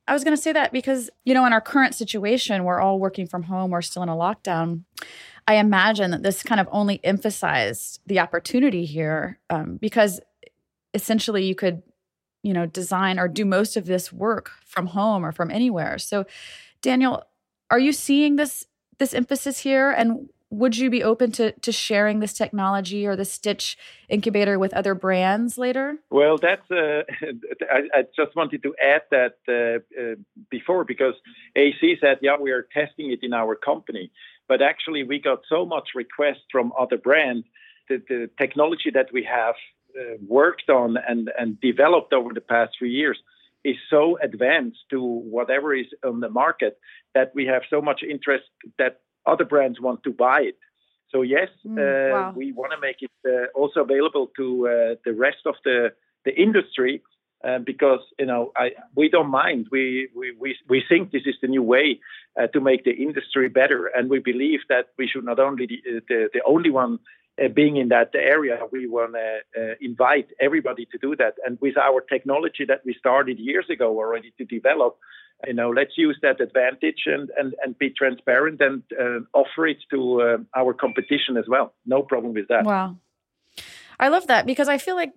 I 0.08 0.12
was 0.12 0.24
going 0.24 0.36
to 0.36 0.42
say 0.42 0.52
that 0.52 0.72
because, 0.72 1.08
you 1.24 1.34
know, 1.34 1.46
in 1.46 1.52
our 1.52 1.60
current 1.60 1.94
situation, 1.94 2.64
we're 2.64 2.80
all 2.80 2.98
working 2.98 3.26
from 3.26 3.44
home, 3.44 3.70
we're 3.70 3.82
still 3.82 4.02
in 4.02 4.08
a 4.08 4.16
lockdown. 4.16 4.82
I 5.46 5.54
imagine 5.56 6.10
that 6.10 6.22
this 6.22 6.42
kind 6.42 6.60
of 6.60 6.68
only 6.70 7.00
emphasized 7.04 8.00
the 8.06 8.20
opportunity 8.20 8.84
here 8.84 9.38
um, 9.50 9.76
because 9.76 10.20
essentially 10.94 11.44
you 11.44 11.54
could 11.54 11.82
you 12.42 12.52
know 12.52 12.66
design 12.66 13.18
or 13.18 13.28
do 13.28 13.44
most 13.44 13.76
of 13.76 13.86
this 13.86 14.12
work 14.12 14.50
from 14.64 14.86
home 14.86 15.24
or 15.24 15.32
from 15.32 15.50
anywhere 15.50 15.98
so 15.98 16.24
daniel 16.82 17.22
are 17.70 17.78
you 17.78 17.92
seeing 17.92 18.36
this 18.36 18.66
this 18.98 19.14
emphasis 19.14 19.58
here 19.58 19.90
and 19.90 20.28
would 20.50 20.76
you 20.76 20.90
be 20.90 21.02
open 21.02 21.30
to, 21.32 21.52
to 21.52 21.72
sharing 21.72 22.18
this 22.18 22.32
technology 22.32 23.06
or 23.06 23.14
the 23.14 23.24
stitch 23.24 23.78
incubator 24.08 24.58
with 24.58 24.74
other 24.74 24.94
brands 24.94 25.56
later? 25.56 25.96
Well 26.10 26.38
that's 26.38 26.68
uh, 26.70 27.02
I, 27.72 27.98
I, 27.98 28.02
just 28.16 28.34
wanted 28.34 28.62
to 28.64 28.74
add 28.82 29.02
that 29.10 29.36
uh, 29.48 30.00
uh, 30.00 30.14
before 30.50 30.84
because 30.84 31.14
ac 31.54 31.98
said 32.00 32.18
yeah 32.20 32.36
we 32.40 32.50
are 32.50 32.66
testing 32.74 33.12
it 33.12 33.20
in 33.22 33.32
our 33.32 33.54
company. 33.54 34.10
But 34.48 34.60
actually 34.60 35.04
we 35.04 35.20
got 35.20 35.40
so 35.48 35.64
much 35.64 35.90
requests 35.94 36.46
from 36.50 36.72
other 36.78 36.98
brands 36.98 37.46
that 37.88 38.08
the 38.08 38.28
technology 38.38 38.90
that 38.92 39.12
we 39.12 39.24
have 39.24 39.54
uh, 39.98 40.16
worked 40.26 40.68
on 40.68 40.96
and, 41.08 41.30
and 41.38 41.60
developed 41.60 42.12
over 42.12 42.32
the 42.34 42.40
past 42.40 42.72
three 42.78 42.92
years 42.92 43.18
is 43.64 43.76
so 43.90 44.18
advanced 44.22 44.78
to 44.90 45.02
whatever 45.02 45.74
is 45.74 45.86
on 46.04 46.20
the 46.20 46.30
market 46.30 46.78
that 47.14 47.32
we 47.34 47.46
have 47.46 47.62
so 47.68 47.82
much 47.82 48.02
interest 48.02 48.44
that 48.78 49.00
other 49.26 49.44
brands 49.44 49.80
want 49.80 50.02
to 50.04 50.12
buy 50.12 50.40
it. 50.42 50.58
So 51.10 51.22
yes, 51.22 51.48
mm, 51.66 51.76
uh, 51.78 52.12
wow. 52.12 52.32
we 52.36 52.52
want 52.52 52.72
to 52.72 52.80
make 52.80 52.96
it 53.00 53.10
uh, 53.26 53.46
also 53.58 53.80
available 53.80 54.30
to 54.36 54.68
uh, 54.68 54.94
the 55.04 55.12
rest 55.12 55.42
of 55.46 55.54
the 55.64 55.92
the 56.24 56.34
industry 56.34 57.02
uh, 57.42 57.58
because 57.58 58.00
you 58.18 58.26
know 58.26 58.52
I, 58.56 58.70
we 58.94 59.08
don't 59.08 59.30
mind. 59.30 59.66
We, 59.72 60.08
we 60.14 60.32
we 60.38 60.56
we 60.68 60.84
think 60.88 61.10
this 61.10 61.22
is 61.26 61.36
the 61.42 61.48
new 61.48 61.62
way 61.62 61.98
uh, 62.40 62.46
to 62.48 62.60
make 62.60 62.84
the 62.84 62.92
industry 62.92 63.48
better, 63.48 63.90
and 63.96 64.10
we 64.10 64.20
believe 64.20 64.60
that 64.68 64.86
we 64.98 65.08
should 65.08 65.24
not 65.24 65.40
only 65.40 65.66
the 65.66 66.00
the, 66.08 66.28
the 66.32 66.42
only 66.46 66.70
one 66.70 66.94
uh, 66.94 66.96
being 67.48 67.76
in 67.76 67.88
that 67.88 68.10
area, 68.14 68.58
we 68.70 68.86
want 68.86 69.14
to 69.14 69.38
uh, 69.60 69.74
invite 69.80 70.28
everybody 70.40 70.86
to 70.92 70.98
do 70.98 71.16
that. 71.16 71.34
And 71.44 71.58
with 71.60 71.76
our 71.76 72.00
technology 72.00 72.64
that 72.66 72.82
we 72.84 72.94
started 72.98 73.38
years 73.38 73.66
ago 73.70 73.96
already 73.96 74.32
to 74.38 74.44
develop, 74.44 74.98
you 75.46 75.54
know, 75.54 75.70
let's 75.70 75.96
use 75.96 76.18
that 76.22 76.40
advantage 76.40 77.04
and, 77.06 77.30
and, 77.38 77.54
and 77.64 77.78
be 77.78 77.90
transparent 77.90 78.60
and 78.60 78.82
uh, 79.00 79.20
offer 79.32 79.66
it 79.66 79.78
to 79.90 80.20
uh, 80.20 80.36
our 80.54 80.74
competition 80.74 81.36
as 81.36 81.44
well. 81.48 81.72
No 81.86 82.02
problem 82.02 82.34
with 82.34 82.48
that. 82.48 82.64
Wow. 82.64 82.98
I 83.98 84.08
love 84.08 84.26
that 84.26 84.46
because 84.46 84.68
I 84.68 84.78
feel 84.78 84.96
like, 84.96 85.12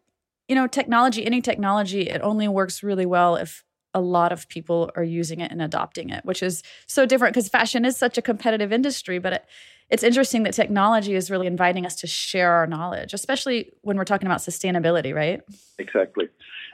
you 0.47 0.55
know, 0.55 0.67
technology, 0.67 1.25
any 1.25 1.41
technology, 1.41 2.09
it 2.09 2.21
only 2.21 2.47
works 2.47 2.83
really 2.83 3.05
well 3.05 3.35
if 3.35 3.63
a 3.93 4.01
lot 4.01 4.31
of 4.31 4.47
people 4.47 4.91
are 4.95 5.03
using 5.03 5.39
it 5.39 5.51
and 5.51 5.61
adopting 5.61 6.09
it, 6.09 6.25
which 6.25 6.41
is 6.41 6.63
so 6.87 7.05
different 7.05 7.33
because 7.33 7.47
fashion 7.47 7.85
is 7.85 7.95
such 7.95 8.17
a 8.17 8.21
competitive 8.21 8.73
industry. 8.73 9.19
But 9.19 9.33
it, 9.33 9.45
it's 9.93 10.01
interesting 10.01 10.41
that 10.41 10.53
technology 10.53 11.13
is 11.13 11.29
really 11.29 11.45
inviting 11.45 11.85
us 11.85 11.95
to 11.97 12.07
share 12.07 12.51
our 12.51 12.65
knowledge, 12.65 13.13
especially 13.13 13.73
when 13.83 13.95
we're 13.95 14.05
talking 14.05 14.25
about 14.25 14.39
sustainability, 14.39 15.13
right? 15.13 15.41
Exactly. 15.77 16.29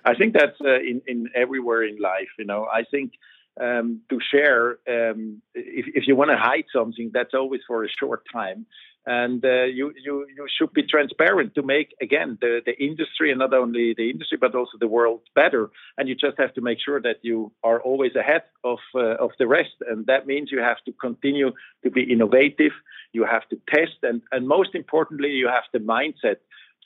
I 0.06 0.16
think 0.16 0.34
that's 0.34 0.56
uh, 0.64 0.80
in, 0.80 1.02
in 1.06 1.28
everywhere 1.36 1.84
in 1.84 2.00
life. 2.00 2.30
You 2.40 2.46
know, 2.46 2.66
I 2.74 2.84
think 2.90 3.12
um, 3.60 4.00
to 4.10 4.20
share, 4.32 4.80
um, 4.88 5.42
if, 5.54 5.86
if 5.94 6.08
you 6.08 6.16
want 6.16 6.30
to 6.32 6.38
hide 6.38 6.64
something, 6.72 7.12
that's 7.14 7.34
always 7.34 7.60
for 7.68 7.84
a 7.84 7.90
short 7.90 8.24
time. 8.32 8.66
And 9.10 9.44
uh, 9.44 9.64
you, 9.64 9.92
you 10.06 10.28
you 10.38 10.46
should 10.56 10.72
be 10.72 10.84
transparent 10.84 11.56
to 11.56 11.64
make 11.64 11.96
again 12.00 12.38
the, 12.42 12.62
the 12.64 12.76
industry 12.82 13.32
and 13.32 13.40
not 13.40 13.56
only 13.56 13.96
the 13.98 14.08
industry 14.12 14.38
but 14.40 14.54
also 14.54 14.78
the 14.80 14.88
world 14.88 15.22
better. 15.34 15.72
And 15.98 16.08
you 16.08 16.14
just 16.14 16.38
have 16.38 16.54
to 16.54 16.62
make 16.62 16.78
sure 16.80 17.02
that 17.02 17.18
you 17.24 17.52
are 17.64 17.82
always 17.82 18.16
ahead 18.16 18.44
of 18.64 18.78
uh, 18.94 19.26
of 19.26 19.32
the 19.40 19.48
rest. 19.48 19.76
And 19.90 20.06
that 20.06 20.28
means 20.28 20.52
you 20.52 20.60
have 20.60 20.82
to 20.86 20.92
continue 20.92 21.52
to 21.84 21.90
be 21.90 22.04
innovative. 22.04 22.74
You 23.12 23.26
have 23.26 23.50
to 23.50 23.58
test. 23.76 23.98
And 24.04 24.22
and 24.32 24.48
most 24.48 24.76
importantly 24.76 25.32
you 25.32 25.48
have 25.48 25.68
the 25.74 25.80
mindset 25.80 26.38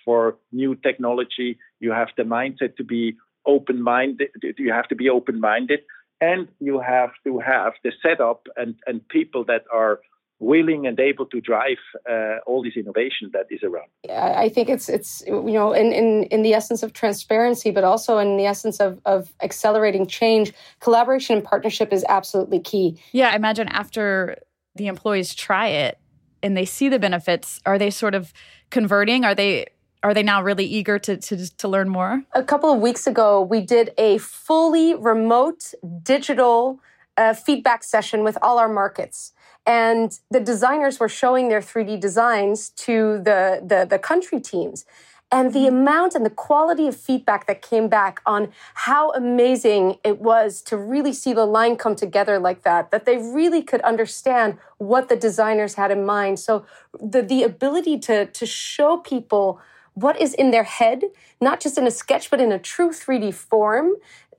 for 0.06 0.38
new 0.54 0.76
technology. 0.76 1.60
You 1.82 1.92
have 1.92 2.12
the 2.16 2.24
mindset 2.24 2.78
to 2.78 2.86
be 2.86 3.18
open 3.46 3.82
minded 3.82 4.30
you 4.58 4.72
have 4.72 4.88
to 4.88 4.96
be 4.96 5.10
open 5.10 5.38
minded 5.38 5.82
and 6.22 6.48
you 6.62 6.80
have 6.80 7.12
to 7.26 7.40
have 7.40 7.74
the 7.84 7.92
setup 8.02 8.48
and 8.56 8.76
and 8.88 9.06
people 9.10 9.44
that 9.44 9.64
are 9.82 10.00
willing 10.40 10.86
and 10.86 11.00
able 11.00 11.26
to 11.28 11.40
drive 11.40 11.78
uh, 12.10 12.38
all 12.46 12.64
this 12.64 12.74
innovation 12.76 13.30
that 13.34 13.46
is 13.50 13.62
around. 13.64 13.88
I 14.10 14.50
think 14.50 14.70
it's 14.70 14.90
it's 14.90 15.24
you 15.26 15.52
know 15.52 15.74
in, 15.74 15.94
in 15.94 16.24
in 16.24 16.42
the 16.42 16.54
essence 16.54 16.84
of 16.84 16.94
transparency, 16.94 17.72
but 17.72 17.84
also 17.84 18.18
in 18.18 18.38
the 18.38 18.46
essence 18.46 18.80
of 18.80 19.00
of 19.06 19.34
accelerating 19.42 20.06
change. 20.08 20.54
Collaboration 20.80 21.38
and 21.38 21.46
partnership 21.46 21.94
is 21.94 22.06
absolutely 22.10 22.60
key. 22.60 23.00
Yeah, 23.12 23.30
I 23.30 23.36
imagine 23.36 23.68
after 23.70 24.38
the 24.76 24.88
employees 24.88 25.36
try 25.36 25.68
it 25.68 25.98
and 26.42 26.58
they 26.58 26.66
see 26.66 26.90
the 26.90 27.00
benefits, 27.00 27.62
are 27.66 27.78
they 27.78 27.90
sort 27.90 28.16
of 28.16 28.34
converting? 28.70 29.24
Are 29.24 29.36
they 29.36 29.68
are 30.04 30.14
they 30.14 30.24
now 30.24 30.44
really 30.44 30.66
eager 30.66 31.00
to, 31.00 31.16
to, 31.16 31.58
to 31.58 31.68
learn 31.68 31.88
more? 31.88 32.24
A 32.34 32.44
couple 32.44 32.72
of 32.72 32.82
weeks 32.82 33.08
ago, 33.08 33.42
we 33.42 33.62
did 33.62 33.92
a 33.98 34.18
fully 34.18 34.94
remote 34.94 35.74
digital 36.04 36.82
uh, 37.16 37.34
feedback 37.34 37.84
session 37.84 38.24
with 38.24 38.38
all 38.42 38.60
our 38.60 38.68
markets 38.68 39.32
and 39.66 40.20
the 40.30 40.40
designers 40.40 41.00
were 41.00 41.10
showing 41.10 41.50
their 41.50 41.62
3D 41.62 42.00
designs 42.00 42.70
to 42.70 43.20
the, 43.20 43.62
the, 43.66 43.86
the 43.90 44.00
country 44.00 44.40
teams. 44.40 44.86
And 45.32 45.52
the 45.52 45.62
mm-hmm. 45.62 45.78
amount 45.78 46.14
and 46.14 46.24
the 46.24 46.30
quality 46.30 46.88
of 46.88 46.96
feedback 46.96 47.48
that 47.48 47.64
came 47.64 47.88
back 47.88 48.22
on 48.26 48.52
how 48.76 49.12
amazing 49.14 49.98
it 50.04 50.20
was 50.20 50.62
to 50.64 50.78
really 50.78 51.12
see 51.12 51.34
the 51.34 51.46
line 51.46 51.76
come 51.76 51.96
together 51.96 52.38
like 52.38 52.62
that, 52.64 52.92
that 52.92 53.06
they 53.06 53.18
really 53.18 53.64
could 53.64 53.82
understand 53.82 54.58
what 54.78 55.10
the 55.10 55.16
designers 55.16 55.74
had 55.74 55.90
in 55.90 56.06
mind. 56.06 56.40
So 56.40 56.66
the, 57.02 57.24
the 57.24 57.42
ability 57.42 57.98
to, 58.00 58.28
to 58.28 58.46
show 58.46 58.98
people 58.98 59.60
what 59.96 60.20
is 60.20 60.34
in 60.34 60.52
their 60.52 60.64
head, 60.64 61.04
not 61.42 61.60
just 61.60 61.78
in 61.78 61.88
a 61.88 61.92
sketch, 61.92 62.30
but 62.30 62.40
in 62.40 62.52
a 62.52 62.60
true 62.60 62.90
3D 62.90 63.34
form, 63.34 63.94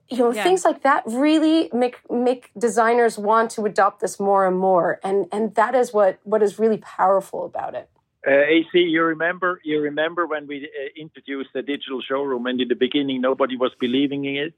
you 0.09 0.17
know 0.17 0.31
yeah. 0.31 0.43
things 0.43 0.63
like 0.63 0.83
that 0.83 1.03
really 1.05 1.69
make 1.73 1.97
make 2.09 2.51
designers 2.57 3.17
want 3.17 3.51
to 3.51 3.65
adopt 3.65 4.01
this 4.01 4.19
more 4.19 4.45
and 4.45 4.57
more. 4.57 4.99
And 5.03 5.27
and 5.31 5.55
that 5.55 5.75
is 5.75 5.93
what 5.93 6.19
what 6.23 6.43
is 6.43 6.59
really 6.59 6.77
powerful 6.77 7.45
about 7.45 7.75
it. 7.75 7.89
Uh, 8.27 8.31
AC, 8.31 8.79
you 8.79 9.03
remember 9.03 9.61
you 9.63 9.81
remember 9.81 10.25
when 10.25 10.47
we 10.47 10.65
uh, 10.65 10.89
introduced 10.95 11.49
the 11.53 11.61
digital 11.61 12.01
showroom, 12.01 12.45
and 12.45 12.59
in 12.61 12.67
the 12.67 12.75
beginning 12.75 13.21
nobody 13.21 13.57
was 13.57 13.71
believing 13.79 14.25
in 14.25 14.35
it, 14.35 14.53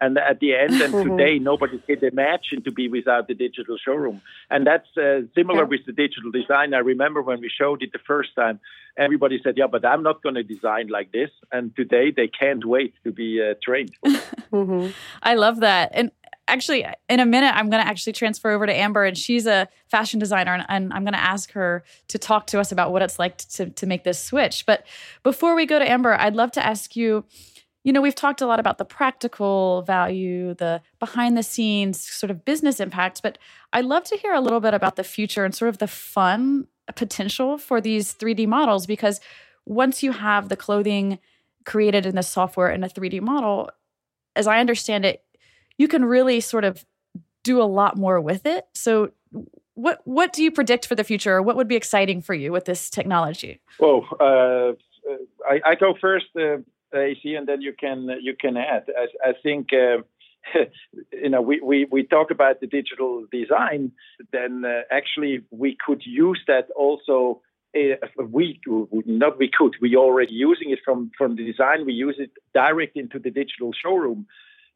and 0.00 0.18
at 0.18 0.40
the 0.40 0.54
end 0.54 0.80
and 0.80 0.92
today 0.92 1.38
nobody 1.38 1.78
can 1.78 2.02
imagine 2.04 2.62
to 2.62 2.72
be 2.72 2.88
without 2.88 3.28
the 3.28 3.34
digital 3.34 3.76
showroom. 3.76 4.20
And 4.50 4.66
that's 4.66 4.88
uh, 4.96 5.22
similar 5.34 5.62
yeah. 5.62 5.68
with 5.68 5.86
the 5.86 5.92
digital 5.92 6.30
design. 6.30 6.74
I 6.74 6.78
remember 6.78 7.22
when 7.22 7.40
we 7.40 7.50
showed 7.50 7.82
it 7.82 7.92
the 7.92 7.98
first 8.06 8.34
time 8.34 8.60
everybody 8.96 9.40
said 9.42 9.56
yeah 9.56 9.68
but 9.68 9.84
i'm 9.84 10.02
not 10.02 10.20
going 10.22 10.34
to 10.34 10.42
design 10.42 10.88
like 10.88 11.12
this. 11.12 11.30
And 11.52 11.74
today 11.76 12.10
they 12.10 12.28
can't 12.28 12.64
wait 12.64 12.94
to 13.04 13.12
be 13.12 13.40
uh, 13.42 13.54
trained. 13.62 13.94
Mm-hmm. 14.50 14.90
i 15.22 15.36
love 15.36 15.60
that. 15.60 15.92
And 15.94 16.10
actually 16.48 16.84
in 17.08 17.20
a 17.20 17.26
minute 17.26 17.54
i'm 17.54 17.70
going 17.70 17.80
to 17.82 17.88
actually 17.88 18.12
transfer 18.12 18.50
over 18.50 18.66
to 18.66 18.74
amber 18.74 19.04
and 19.04 19.16
she's 19.16 19.46
a 19.46 19.68
fashion 19.86 20.18
designer 20.18 20.52
and, 20.52 20.66
and 20.68 20.92
i'm 20.92 21.04
going 21.04 21.14
to 21.14 21.22
ask 21.22 21.52
her 21.52 21.84
to 22.08 22.18
talk 22.18 22.48
to 22.48 22.58
us 22.58 22.72
about 22.72 22.90
what 22.90 23.00
it's 23.00 23.18
like 23.20 23.38
to, 23.38 23.70
to 23.70 23.86
make 23.86 24.02
this 24.02 24.22
switch. 24.22 24.66
But 24.66 24.84
before 25.22 25.54
we 25.54 25.66
go 25.66 25.78
to 25.78 25.88
amber 25.88 26.14
i'd 26.14 26.34
love 26.34 26.50
to 26.52 26.66
ask 26.66 26.96
you 26.96 27.24
you 27.82 27.92
know, 27.92 28.00
we've 28.00 28.14
talked 28.14 28.42
a 28.42 28.46
lot 28.46 28.60
about 28.60 28.78
the 28.78 28.84
practical 28.84 29.82
value, 29.82 30.54
the 30.54 30.82
behind 30.98 31.36
the 31.36 31.42
scenes 31.42 32.00
sort 32.00 32.30
of 32.30 32.44
business 32.44 32.78
impacts, 32.78 33.20
but 33.20 33.38
I'd 33.72 33.86
love 33.86 34.04
to 34.04 34.16
hear 34.16 34.34
a 34.34 34.40
little 34.40 34.60
bit 34.60 34.74
about 34.74 34.96
the 34.96 35.04
future 35.04 35.44
and 35.44 35.54
sort 35.54 35.70
of 35.70 35.78
the 35.78 35.86
fun 35.86 36.66
potential 36.94 37.56
for 37.56 37.80
these 37.80 38.14
3D 38.14 38.46
models 38.46 38.86
because 38.86 39.20
once 39.64 40.02
you 40.02 40.12
have 40.12 40.48
the 40.48 40.56
clothing 40.56 41.18
created 41.64 42.04
in 42.04 42.16
the 42.16 42.22
software 42.22 42.70
in 42.70 42.84
a 42.84 42.88
3D 42.88 43.20
model, 43.20 43.70
as 44.36 44.46
I 44.46 44.60
understand 44.60 45.04
it, 45.04 45.24
you 45.78 45.88
can 45.88 46.04
really 46.04 46.40
sort 46.40 46.64
of 46.64 46.84
do 47.42 47.62
a 47.62 47.64
lot 47.64 47.96
more 47.96 48.20
with 48.20 48.44
it. 48.44 48.66
So 48.74 49.12
what 49.74 50.00
what 50.04 50.32
do 50.32 50.42
you 50.42 50.50
predict 50.50 50.86
for 50.86 50.94
the 50.94 51.04
future 51.04 51.36
or 51.36 51.42
what 51.42 51.56
would 51.56 51.68
be 51.68 51.76
exciting 51.76 52.20
for 52.20 52.34
you 52.34 52.52
with 52.52 52.66
this 52.66 52.90
technology? 52.90 53.60
Well, 53.78 54.06
uh, 54.20 54.72
I, 55.48 55.60
I, 55.64 55.74
go 55.74 55.94
first. 55.98 56.26
Uh, 56.36 56.58
AC, 56.94 57.34
and 57.34 57.46
then 57.46 57.60
you 57.60 57.72
can 57.72 58.08
you 58.20 58.34
can 58.38 58.56
add. 58.56 58.84
I, 58.96 59.30
I 59.30 59.32
think. 59.42 59.68
Uh, 59.72 60.02
you 61.12 61.28
know, 61.28 61.42
we, 61.42 61.60
we, 61.60 61.86
we 61.90 62.02
talk 62.02 62.30
about 62.30 62.60
the 62.60 62.66
digital 62.66 63.26
design, 63.30 63.92
then 64.32 64.64
uh, 64.64 64.80
actually 64.90 65.42
we 65.50 65.76
could 65.84 66.02
use 66.04 66.40
that 66.46 66.68
also. 66.74 67.42
Uh, 67.76 67.94
we 68.26 68.58
not 69.06 69.38
we 69.38 69.48
could 69.48 69.76
we 69.80 69.94
already 69.94 70.32
using 70.32 70.70
it 70.70 70.80
from 70.84 71.10
from 71.16 71.36
the 71.36 71.44
design. 71.44 71.86
We 71.86 71.92
use 71.92 72.16
it 72.18 72.30
direct 72.52 72.96
into 72.96 73.18
the 73.20 73.30
digital 73.30 73.72
showroom 73.72 74.26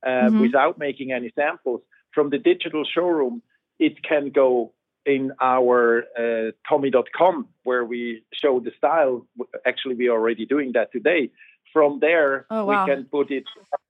uh, 0.06 0.09
mm-hmm. 0.09 0.40
without 0.40 0.78
making 0.78 1.11
any 1.12 1.33
samples. 1.35 1.80
From 2.12 2.30
the 2.30 2.38
digital 2.38 2.85
showroom, 2.85 3.42
it 3.80 4.02
can 4.04 4.30
go 4.30 4.75
in 5.04 5.33
our 5.40 6.04
uh, 6.18 6.52
Tommy.com 6.68 7.49
where 7.64 7.85
we 7.85 8.23
show 8.33 8.61
the 8.61 8.71
style. 8.78 9.26
Actually, 9.66 9.97
we 9.97 10.09
are 10.09 10.12
already 10.12 10.47
doing 10.47 10.73
that 10.75 10.92
today. 10.92 11.30
From 11.75 11.99
there, 12.00 12.47
oh, 12.50 12.64
wow. 12.64 12.87
we 12.87 12.93
can 12.93 13.04
put 13.04 13.31
it 13.31 13.45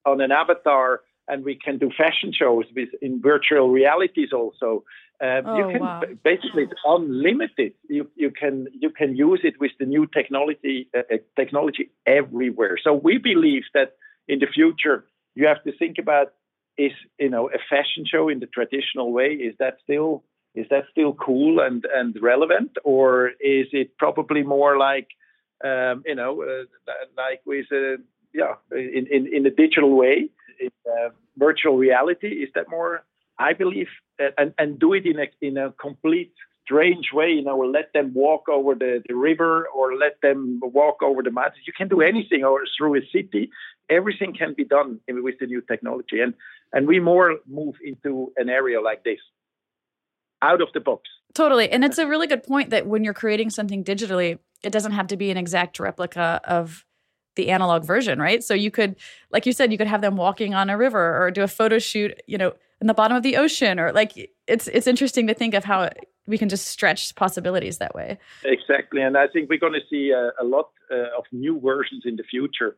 on 0.04 0.20
an 0.20 0.32
avatar 0.32 1.02
and 1.28 1.44
we 1.44 1.54
can 1.54 1.78
do 1.78 1.90
fashion 1.96 2.32
shows 2.32 2.64
with 2.74 2.88
in 3.00 3.20
virtual 3.22 3.68
realities 3.70 4.30
also. 4.32 4.84
Uh, 5.22 5.42
oh, 5.44 5.56
you 5.58 5.72
can 5.72 5.80
wow. 5.80 6.02
basically 6.24 6.64
it's 6.64 6.80
unlimited. 6.84 7.72
You 7.88 8.10
you 8.16 8.30
can 8.30 8.66
you 8.72 8.90
can 8.90 9.14
use 9.16 9.40
it 9.44 9.54
with 9.60 9.72
the 9.78 9.86
new 9.86 10.06
technology 10.06 10.88
uh, 10.96 11.00
uh, 11.12 11.18
technology 11.36 11.90
everywhere. 12.06 12.76
So 12.82 12.94
we 12.94 13.18
believe 13.18 13.62
that 13.74 13.92
in 14.28 14.38
the 14.40 14.46
future 14.46 15.04
you 15.34 15.46
have 15.46 15.62
to 15.64 15.72
think 15.76 15.98
about 15.98 16.28
is 16.76 16.92
you 17.18 17.30
know 17.30 17.48
a 17.48 17.58
fashion 17.70 18.04
show 18.06 18.28
in 18.28 18.40
the 18.40 18.46
traditional 18.46 19.12
way 19.12 19.28
is 19.28 19.54
that 19.58 19.76
still 19.84 20.24
is 20.54 20.66
that 20.70 20.84
still 20.90 21.12
cool 21.14 21.60
and 21.60 21.84
and 21.94 22.16
relevant 22.20 22.72
or 22.84 23.28
is 23.40 23.68
it 23.72 23.96
probably 23.98 24.42
more 24.42 24.76
like 24.76 25.08
um, 25.62 26.02
you 26.06 26.14
know, 26.14 26.42
uh, 26.42 26.64
like 27.16 27.42
with, 27.44 27.66
uh, 27.70 28.02
yeah, 28.32 28.54
in, 28.72 29.06
in, 29.10 29.32
in 29.32 29.46
a 29.46 29.50
digital 29.50 29.94
way, 29.94 30.28
in 30.60 30.70
uh, 30.90 31.10
virtual 31.36 31.76
reality. 31.76 32.28
Is 32.28 32.50
that 32.54 32.70
more? 32.70 33.04
I 33.38 33.52
believe, 33.52 33.88
and, 34.18 34.54
and 34.58 34.78
do 34.78 34.92
it 34.92 35.06
in 35.06 35.18
a, 35.18 35.26
in 35.40 35.56
a 35.56 35.72
complete 35.72 36.32
strange 36.64 37.06
way, 37.12 37.30
you 37.30 37.42
know, 37.42 37.58
let 37.58 37.92
them 37.92 38.12
walk 38.14 38.48
over 38.48 38.74
the, 38.74 39.02
the 39.06 39.14
river 39.14 39.68
or 39.74 39.96
let 39.96 40.20
them 40.22 40.60
walk 40.62 41.02
over 41.02 41.22
the 41.22 41.30
mountains. 41.30 41.64
You 41.66 41.72
can 41.76 41.88
do 41.88 42.00
anything 42.00 42.42
or 42.44 42.62
through 42.76 42.96
a 42.96 43.00
city. 43.12 43.50
Everything 43.90 44.34
can 44.34 44.54
be 44.54 44.64
done 44.64 45.00
with 45.08 45.34
the 45.40 45.46
new 45.46 45.60
technology. 45.60 46.20
And, 46.20 46.34
and 46.72 46.86
we 46.86 47.00
more 47.00 47.36
move 47.46 47.74
into 47.84 48.32
an 48.36 48.48
area 48.48 48.80
like 48.80 49.04
this 49.04 49.18
out 50.42 50.62
of 50.62 50.68
the 50.72 50.80
box. 50.80 51.02
Totally. 51.34 51.68
And 51.70 51.84
it's 51.84 51.98
a 51.98 52.06
really 52.06 52.26
good 52.26 52.44
point 52.44 52.70
that 52.70 52.86
when 52.86 53.04
you're 53.04 53.14
creating 53.14 53.50
something 53.50 53.84
digitally, 53.84 54.38
it 54.64 54.72
doesn't 54.72 54.92
have 54.92 55.06
to 55.08 55.16
be 55.16 55.30
an 55.30 55.36
exact 55.36 55.78
replica 55.78 56.40
of 56.44 56.84
the 57.36 57.50
analog 57.50 57.84
version, 57.84 58.18
right? 58.18 58.42
So 58.44 58.54
you 58.54 58.70
could, 58.70 58.96
like 59.30 59.46
you 59.46 59.52
said, 59.52 59.72
you 59.72 59.78
could 59.78 59.86
have 59.86 60.00
them 60.00 60.16
walking 60.16 60.54
on 60.54 60.70
a 60.70 60.78
river 60.78 61.22
or 61.22 61.30
do 61.30 61.42
a 61.42 61.48
photo 61.48 61.78
shoot, 61.78 62.20
you 62.26 62.38
know, 62.38 62.52
in 62.80 62.86
the 62.86 62.94
bottom 62.94 63.16
of 63.16 63.22
the 63.22 63.36
ocean, 63.36 63.80
or 63.80 63.92
like 63.92 64.30
it's 64.46 64.68
it's 64.68 64.86
interesting 64.86 65.26
to 65.28 65.34
think 65.34 65.54
of 65.54 65.64
how 65.64 65.90
we 66.26 66.38
can 66.38 66.48
just 66.48 66.66
stretch 66.66 67.14
possibilities 67.14 67.78
that 67.78 67.94
way. 67.94 68.18
Exactly, 68.44 69.02
and 69.02 69.16
I 69.16 69.26
think 69.28 69.48
we're 69.48 69.58
going 69.58 69.74
to 69.74 69.86
see 69.88 70.10
a, 70.10 70.32
a 70.40 70.44
lot 70.44 70.70
uh, 70.90 71.16
of 71.18 71.24
new 71.32 71.60
versions 71.60 72.02
in 72.04 72.16
the 72.16 72.24
future, 72.24 72.76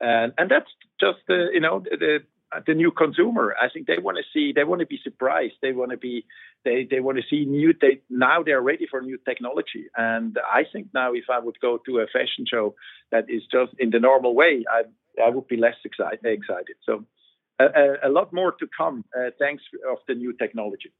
and 0.00 0.32
and 0.38 0.50
that's 0.50 0.70
just 1.00 1.18
uh, 1.28 1.50
you 1.52 1.60
know 1.60 1.80
the, 1.80 2.20
the 2.66 2.74
new 2.74 2.90
consumer. 2.90 3.54
I 3.60 3.68
think 3.68 3.86
they 3.86 3.98
want 3.98 4.18
to 4.18 4.24
see, 4.32 4.52
they 4.54 4.64
want 4.64 4.80
to 4.80 4.86
be 4.86 4.98
surprised. 5.02 5.54
They 5.60 5.72
want 5.72 5.90
to 5.90 5.96
be, 5.96 6.24
they, 6.64 6.86
they 6.90 7.00
want 7.00 7.18
to 7.18 7.24
see 7.28 7.44
new. 7.44 7.74
They 7.78 8.00
now 8.08 8.42
they're 8.42 8.62
ready 8.62 8.86
for 8.90 9.00
new 9.00 9.18
technology. 9.28 9.86
And 9.96 10.38
I 10.50 10.64
think 10.72 10.88
now, 10.94 11.12
if 11.12 11.24
I 11.30 11.38
would 11.38 11.60
go 11.60 11.78
to 11.86 11.98
a 11.98 12.06
fashion 12.06 12.46
show 12.50 12.74
that 13.12 13.24
is 13.28 13.42
just 13.50 13.72
in 13.78 13.90
the 13.90 14.00
normal 14.00 14.34
way, 14.34 14.64
I 14.70 14.82
I 15.22 15.30
would 15.30 15.48
be 15.48 15.56
less 15.56 15.76
excited. 15.84 16.20
excited. 16.24 16.76
So 16.84 17.04
a, 17.58 17.64
a, 17.64 18.08
a 18.08 18.10
lot 18.10 18.32
more 18.32 18.52
to 18.52 18.66
come, 18.76 19.04
uh, 19.16 19.30
thanks 19.38 19.62
of 19.90 19.98
the 20.06 20.14
new 20.14 20.32
technology. 20.32 20.92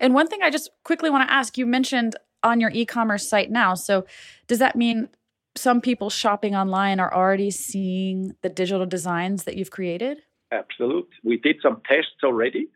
And 0.00 0.14
one 0.14 0.26
thing 0.26 0.40
I 0.42 0.50
just 0.50 0.70
quickly 0.84 1.10
want 1.10 1.28
to 1.28 1.32
ask: 1.32 1.56
you 1.56 1.66
mentioned 1.66 2.16
on 2.42 2.60
your 2.60 2.70
e-commerce 2.70 3.28
site 3.28 3.50
now. 3.50 3.74
So 3.74 4.04
does 4.48 4.58
that 4.58 4.74
mean 4.76 5.08
some 5.54 5.80
people 5.80 6.10
shopping 6.10 6.56
online 6.56 6.98
are 6.98 7.14
already 7.14 7.50
seeing 7.50 8.34
the 8.42 8.48
digital 8.48 8.86
designs 8.86 9.44
that 9.44 9.56
you've 9.56 9.70
created? 9.70 10.22
Absolutely. 10.52 11.16
We 11.24 11.38
did 11.38 11.56
some 11.62 11.80
tests 11.88 12.22
already. 12.22 12.68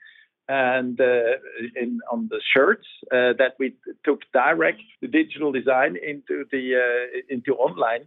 and 0.48 1.00
uh, 1.00 1.38
in, 1.74 2.00
on 2.10 2.28
the 2.30 2.40
shirts 2.54 2.86
uh, 3.10 3.32
that 3.38 3.54
we 3.58 3.74
took 4.04 4.20
direct 4.32 4.80
the 5.00 5.08
digital 5.08 5.50
design 5.52 5.96
into 5.96 6.44
the 6.52 6.76
uh, 6.76 7.20
into 7.28 7.54
online. 7.56 8.06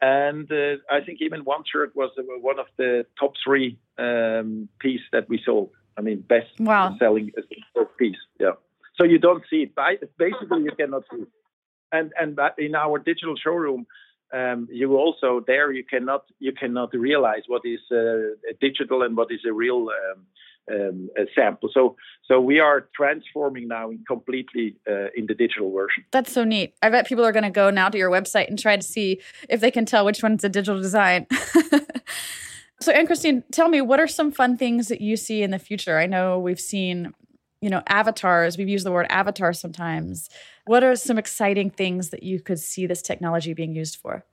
And 0.00 0.50
uh, 0.52 0.76
I 0.90 1.00
think 1.04 1.20
even 1.20 1.40
one 1.40 1.64
shirt 1.70 1.96
was 1.96 2.10
one 2.16 2.58
of 2.58 2.66
the 2.76 3.06
top 3.18 3.32
three 3.42 3.78
um, 3.98 4.68
piece 4.78 5.00
that 5.12 5.28
we 5.28 5.40
sold. 5.44 5.70
I 5.96 6.02
mean, 6.02 6.20
best 6.20 6.60
wow. 6.60 6.94
selling 6.98 7.32
piece. 7.98 8.16
Yeah. 8.38 8.52
So 8.96 9.04
you 9.04 9.18
don't 9.18 9.42
see 9.50 9.66
it. 9.66 9.74
Basically, 10.18 10.62
you 10.62 10.72
cannot 10.78 11.02
see 11.10 11.22
it. 11.22 11.28
And 11.90 12.12
and 12.20 12.38
in 12.58 12.74
our 12.74 12.98
digital 12.98 13.34
showroom, 13.36 13.86
um, 14.32 14.68
you 14.70 14.96
also 14.96 15.42
there 15.46 15.72
you 15.72 15.84
cannot 15.84 16.24
you 16.38 16.52
cannot 16.52 16.92
realize 16.94 17.42
what 17.46 17.62
is 17.64 17.80
uh, 17.90 18.34
digital 18.60 19.02
and 19.02 19.16
what 19.16 19.30
is 19.30 19.40
a 19.48 19.52
real 19.52 19.88
um, 19.88 20.26
um, 20.70 21.08
a 21.16 21.22
sample. 21.34 21.70
So 21.72 21.96
so 22.26 22.40
we 22.40 22.60
are 22.60 22.88
transforming 22.94 23.68
now 23.68 23.90
in 23.90 24.04
completely 24.06 24.76
uh, 24.88 25.08
in 25.16 25.26
the 25.26 25.34
digital 25.34 25.72
version. 25.72 26.04
That's 26.10 26.32
so 26.32 26.44
neat. 26.44 26.74
I 26.82 26.90
bet 26.90 27.06
people 27.06 27.24
are 27.24 27.32
going 27.32 27.44
to 27.44 27.50
go 27.50 27.70
now 27.70 27.88
to 27.88 27.96
your 27.96 28.10
website 28.10 28.48
and 28.48 28.58
try 28.58 28.76
to 28.76 28.82
see 28.82 29.20
if 29.48 29.60
they 29.60 29.70
can 29.70 29.86
tell 29.86 30.04
which 30.04 30.22
one's 30.22 30.44
a 30.44 30.48
digital 30.48 30.80
design. 30.80 31.26
so 32.80 32.92
Anne 32.92 33.06
Christine, 33.06 33.44
tell 33.50 33.68
me 33.68 33.80
what 33.80 33.98
are 33.98 34.06
some 34.06 34.30
fun 34.30 34.56
things 34.56 34.88
that 34.88 35.00
you 35.00 35.16
see 35.16 35.42
in 35.42 35.50
the 35.50 35.58
future? 35.58 35.98
I 35.98 36.06
know 36.06 36.38
we've 36.38 36.60
seen 36.60 37.14
you 37.60 37.70
know 37.70 37.82
avatars. 37.86 38.56
We've 38.56 38.68
used 38.68 38.86
the 38.86 38.92
word 38.92 39.06
avatar 39.10 39.52
sometimes. 39.52 40.28
What 40.66 40.84
are 40.84 40.96
some 40.96 41.18
exciting 41.18 41.70
things 41.70 42.10
that 42.10 42.22
you 42.22 42.40
could 42.40 42.58
see 42.58 42.86
this 42.86 43.02
technology 43.02 43.54
being 43.54 43.74
used 43.74 43.96
for? 43.96 44.24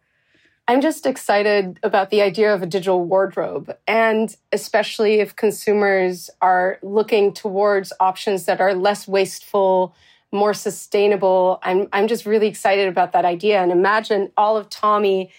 I'm 0.67 0.81
just 0.81 1.05
excited 1.05 1.79
about 1.83 2.09
the 2.09 2.23
idea 2.23 2.51
of 2.53 2.63
a 2.63 2.65
digital 2.65 3.05
wardrobe, 3.05 3.75
and 3.87 4.35
especially 4.51 5.19
if 5.19 5.35
consumers 5.35 6.31
are 6.41 6.79
looking 6.81 7.33
towards 7.33 7.93
options 7.99 8.45
that 8.45 8.59
are 8.59 8.73
less 8.73 9.07
wasteful, 9.07 9.95
more 10.31 10.55
sustainable. 10.55 11.59
I'm, 11.61 11.87
I'm 11.93 12.07
just 12.07 12.25
really 12.25 12.47
excited 12.47 12.87
about 12.87 13.11
that 13.11 13.25
idea. 13.25 13.61
And 13.61 13.71
imagine 13.71 14.31
all 14.37 14.57
of 14.57 14.69
Tommy 14.69 15.29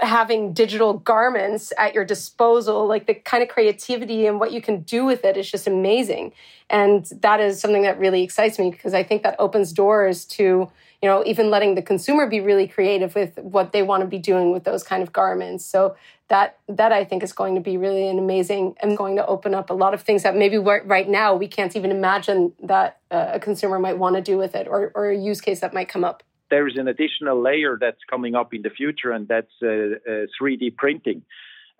having 0.00 0.52
digital 0.52 0.94
garments 0.94 1.72
at 1.78 1.94
your 1.94 2.04
disposal, 2.04 2.86
like 2.86 3.06
the 3.06 3.14
kind 3.14 3.42
of 3.42 3.48
creativity 3.48 4.26
and 4.26 4.38
what 4.38 4.52
you 4.52 4.60
can 4.60 4.82
do 4.82 5.04
with 5.04 5.24
it 5.24 5.36
is 5.36 5.50
just 5.50 5.66
amazing. 5.66 6.32
And 6.70 7.04
that 7.20 7.40
is 7.40 7.60
something 7.60 7.82
that 7.82 7.98
really 7.98 8.22
excites 8.22 8.58
me 8.58 8.70
because 8.70 8.94
I 8.94 9.02
think 9.02 9.22
that 9.22 9.36
opens 9.38 9.72
doors 9.72 10.24
to, 10.26 10.70
you 11.02 11.08
know, 11.08 11.24
even 11.24 11.50
letting 11.50 11.74
the 11.74 11.82
consumer 11.82 12.28
be 12.28 12.40
really 12.40 12.68
creative 12.68 13.14
with 13.14 13.38
what 13.38 13.72
they 13.72 13.82
want 13.82 14.02
to 14.02 14.06
be 14.06 14.18
doing 14.18 14.52
with 14.52 14.64
those 14.64 14.82
kind 14.82 15.02
of 15.02 15.12
garments. 15.12 15.64
So 15.64 15.96
that 16.28 16.58
that 16.68 16.92
I 16.92 17.04
think 17.04 17.22
is 17.22 17.32
going 17.32 17.54
to 17.54 17.60
be 17.60 17.76
really 17.76 18.06
an 18.06 18.18
amazing 18.18 18.74
and 18.80 18.96
going 18.96 19.16
to 19.16 19.26
open 19.26 19.54
up 19.54 19.70
a 19.70 19.74
lot 19.74 19.94
of 19.94 20.02
things 20.02 20.22
that 20.22 20.36
maybe 20.36 20.58
right 20.58 21.08
now 21.08 21.34
we 21.34 21.48
can't 21.48 21.74
even 21.74 21.90
imagine 21.90 22.52
that 22.62 22.98
uh, 23.10 23.30
a 23.34 23.40
consumer 23.40 23.78
might 23.78 23.98
want 23.98 24.16
to 24.16 24.22
do 24.22 24.36
with 24.36 24.54
it 24.54 24.68
or, 24.68 24.92
or 24.94 25.10
a 25.10 25.16
use 25.16 25.40
case 25.40 25.60
that 25.60 25.72
might 25.72 25.88
come 25.88 26.04
up 26.04 26.22
there 26.50 26.66
is 26.66 26.76
an 26.76 26.88
additional 26.88 27.40
layer 27.40 27.78
that's 27.80 28.02
coming 28.08 28.34
up 28.34 28.54
in 28.54 28.62
the 28.62 28.70
future, 28.70 29.12
and 29.12 29.28
that's 29.28 29.52
uh, 29.62 29.66
uh, 29.66 30.26
3D 30.40 30.76
printing. 30.76 31.22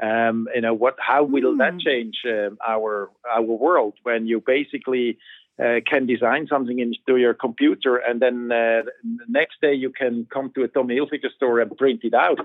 Um, 0.01 0.49
you 0.55 0.61
know 0.61 0.75
what? 0.75 0.97
How 0.99 1.25
will 1.25 1.55
mm. 1.55 1.59
that 1.59 1.73
hmm. 1.73 1.79
change 1.79 2.19
uh, 2.25 2.51
our 2.67 3.11
our 3.29 3.43
world 3.43 3.95
when 4.05 4.27
you 4.27 4.41
basically 4.41 5.19
uh, 5.59 5.81
can 5.85 6.07
design 6.07 6.47
something 6.49 6.79
into 6.79 7.17
your 7.17 7.35
computer, 7.35 7.97
and 7.97 8.21
then 8.21 8.53
uh, 8.53 8.83
the 9.03 9.27
next 9.29 9.61
day 9.61 9.75
you 9.75 9.91
can 9.91 10.27
come 10.33 10.53
to 10.55 10.63
a 10.63 10.69
Tommy 10.69 10.97
Hilfiger 10.97 11.33
store 11.35 11.61
and 11.61 11.77
print 11.77 12.01
it 12.05 12.15
out. 12.15 12.39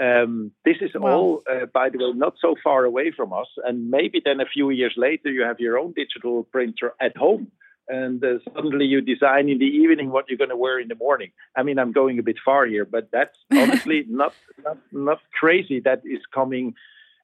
Um, 0.00 0.52
this 0.64 0.76
is 0.80 0.90
wow. 0.94 1.10
all, 1.10 1.42
uh, 1.50 1.66
by 1.66 1.88
the 1.88 1.98
way, 1.98 2.12
not 2.14 2.34
so 2.40 2.54
far 2.62 2.84
away 2.84 3.12
from 3.12 3.32
us. 3.32 3.48
And 3.64 3.90
maybe 3.90 4.20
then 4.22 4.40
a 4.40 4.46
few 4.46 4.68
years 4.70 4.92
later, 4.96 5.30
you 5.30 5.42
have 5.42 5.58
your 5.58 5.78
own 5.78 5.92
digital 5.92 6.44
printer 6.44 6.92
at 7.00 7.16
home 7.16 7.50
and 7.88 8.22
uh, 8.24 8.38
suddenly 8.54 8.84
you 8.84 9.00
design 9.00 9.48
in 9.48 9.58
the 9.58 9.64
evening 9.64 10.10
what 10.10 10.28
you're 10.28 10.38
going 10.38 10.50
to 10.50 10.56
wear 10.56 10.78
in 10.80 10.88
the 10.88 10.94
morning. 10.94 11.30
I 11.56 11.62
mean, 11.62 11.78
I'm 11.78 11.92
going 11.92 12.18
a 12.18 12.22
bit 12.22 12.36
far 12.44 12.66
here, 12.66 12.84
but 12.84 13.08
that's 13.12 13.38
honestly 13.52 14.04
not, 14.08 14.34
not 14.64 14.78
not 14.92 15.18
crazy. 15.38 15.80
That 15.80 16.02
is 16.04 16.20
coming 16.34 16.74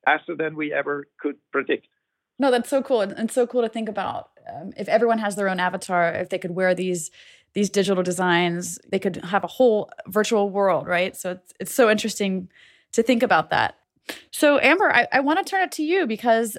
faster 0.05 0.37
than 0.37 0.57
we 0.57 0.73
ever 0.73 1.07
could 1.21 1.37
predict. 1.51 1.87
No, 2.39 2.51
that's 2.51 2.69
so 2.69 2.83
cool, 2.83 3.03
and 3.03 3.31
so 3.31 3.47
cool 3.47 3.63
to 3.63 3.69
think 3.69 3.89
about. 3.89 4.31
Um, 4.53 4.73
if 4.77 4.89
everyone 4.89 5.19
has 5.19 5.37
their 5.37 5.49
own 5.49 5.61
avatar, 5.61 6.13
if 6.13 6.29
they 6.29 6.39
could 6.39 6.53
wear 6.53 6.75
these 6.75 7.11
these 7.55 7.69
digital 7.69 8.03
designs, 8.03 8.79
they 8.89 8.99
could 8.99 9.17
have 9.17 9.45
a 9.45 9.49
whole 9.49 9.91
virtual 10.07 10.49
world, 10.49 10.87
right? 10.87 11.17
So 11.17 11.33
it's 11.33 11.53
it's 11.61 11.75
so 11.75 11.91
interesting 11.91 12.49
to 12.93 13.03
think 13.03 13.23
about 13.23 13.51
that. 13.51 13.77
So 14.31 14.59
Amber, 14.61 14.93
I, 14.93 15.07
I 15.13 15.21
want 15.21 15.39
to 15.39 15.49
turn 15.49 15.63
it 15.63 15.73
to 15.73 15.83
you 15.83 16.07
because 16.07 16.57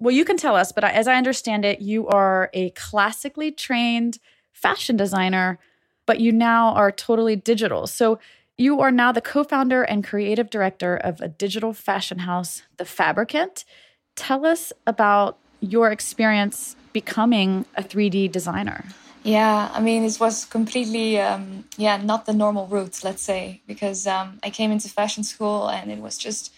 well, 0.00 0.14
you 0.14 0.24
can 0.24 0.38
tell 0.38 0.56
us, 0.56 0.72
but 0.72 0.82
as 0.82 1.06
I 1.06 1.16
understand 1.16 1.64
it, 1.64 1.82
you 1.82 2.08
are 2.08 2.50
a 2.54 2.70
classically 2.70 3.52
trained 3.52 4.18
fashion 4.52 4.96
designer, 4.96 5.58
but 6.06 6.20
you 6.20 6.32
now 6.32 6.72
are 6.72 6.90
totally 6.90 7.36
digital. 7.36 7.86
So 7.86 8.18
you 8.56 8.80
are 8.80 8.90
now 8.90 9.12
the 9.12 9.20
co 9.20 9.44
founder 9.44 9.82
and 9.82 10.02
creative 10.02 10.48
director 10.48 10.96
of 10.96 11.20
a 11.20 11.28
digital 11.28 11.72
fashion 11.74 12.20
house, 12.20 12.62
The 12.78 12.84
Fabricant. 12.84 13.64
Tell 14.16 14.46
us 14.46 14.72
about 14.86 15.38
your 15.60 15.90
experience 15.90 16.76
becoming 16.92 17.66
a 17.76 17.82
3D 17.82 18.32
designer. 18.32 18.84
Yeah, 19.22 19.70
I 19.72 19.80
mean, 19.80 20.04
it 20.04 20.16
was 20.18 20.46
completely, 20.46 21.20
um, 21.20 21.64
yeah, 21.76 21.98
not 21.98 22.24
the 22.24 22.32
normal 22.32 22.66
route, 22.66 23.04
let's 23.04 23.22
say, 23.22 23.60
because 23.66 24.06
um, 24.06 24.40
I 24.42 24.48
came 24.48 24.70
into 24.70 24.88
fashion 24.88 25.24
school 25.24 25.68
and 25.68 25.90
it 25.90 25.98
was 25.98 26.16
just 26.16 26.54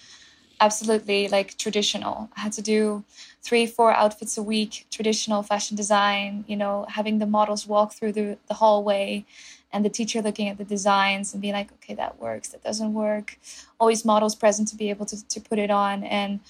absolutely 0.61 1.26
like 1.28 1.59
traditional. 1.59 2.31
I 2.37 2.40
had 2.40 2.52
to 2.52 2.62
do 2.62 3.05
three, 3.42 3.66
four 3.66 3.92
outfits 3.92 4.38
a 4.38 4.42
week, 4.42 4.87
traditional 4.90 5.42
fashion 5.42 5.76
design, 5.76 6.44
you 6.46 6.57
know, 6.57 6.87
having 6.88 7.18
the 7.18 7.26
models 7.26 7.66
walk 7.66 7.92
through 7.92 8.12
the, 8.12 8.38
the 8.48 8.55
hallway 8.55 9.24
and 9.72 9.85
the 9.85 9.90
teacher 9.90 10.22
looking 10.22 10.48
at 10.48 10.59
the 10.59 10.64
designs 10.64 11.33
and 11.33 11.42
being 11.42 11.55
like, 11.55 11.72
okay, 11.72 11.94
that 11.94 12.20
works, 12.20 12.48
that 12.48 12.62
doesn't 12.62 12.94
work. 12.94 13.38
Always 13.81 14.05
models 14.05 14.35
present 14.35 14.68
to 14.68 14.76
be 14.76 14.90
able 14.90 15.07
to, 15.07 15.26
to 15.28 15.40
put 15.40 15.59
it 15.59 15.70
on. 15.70 16.05
And 16.05 16.40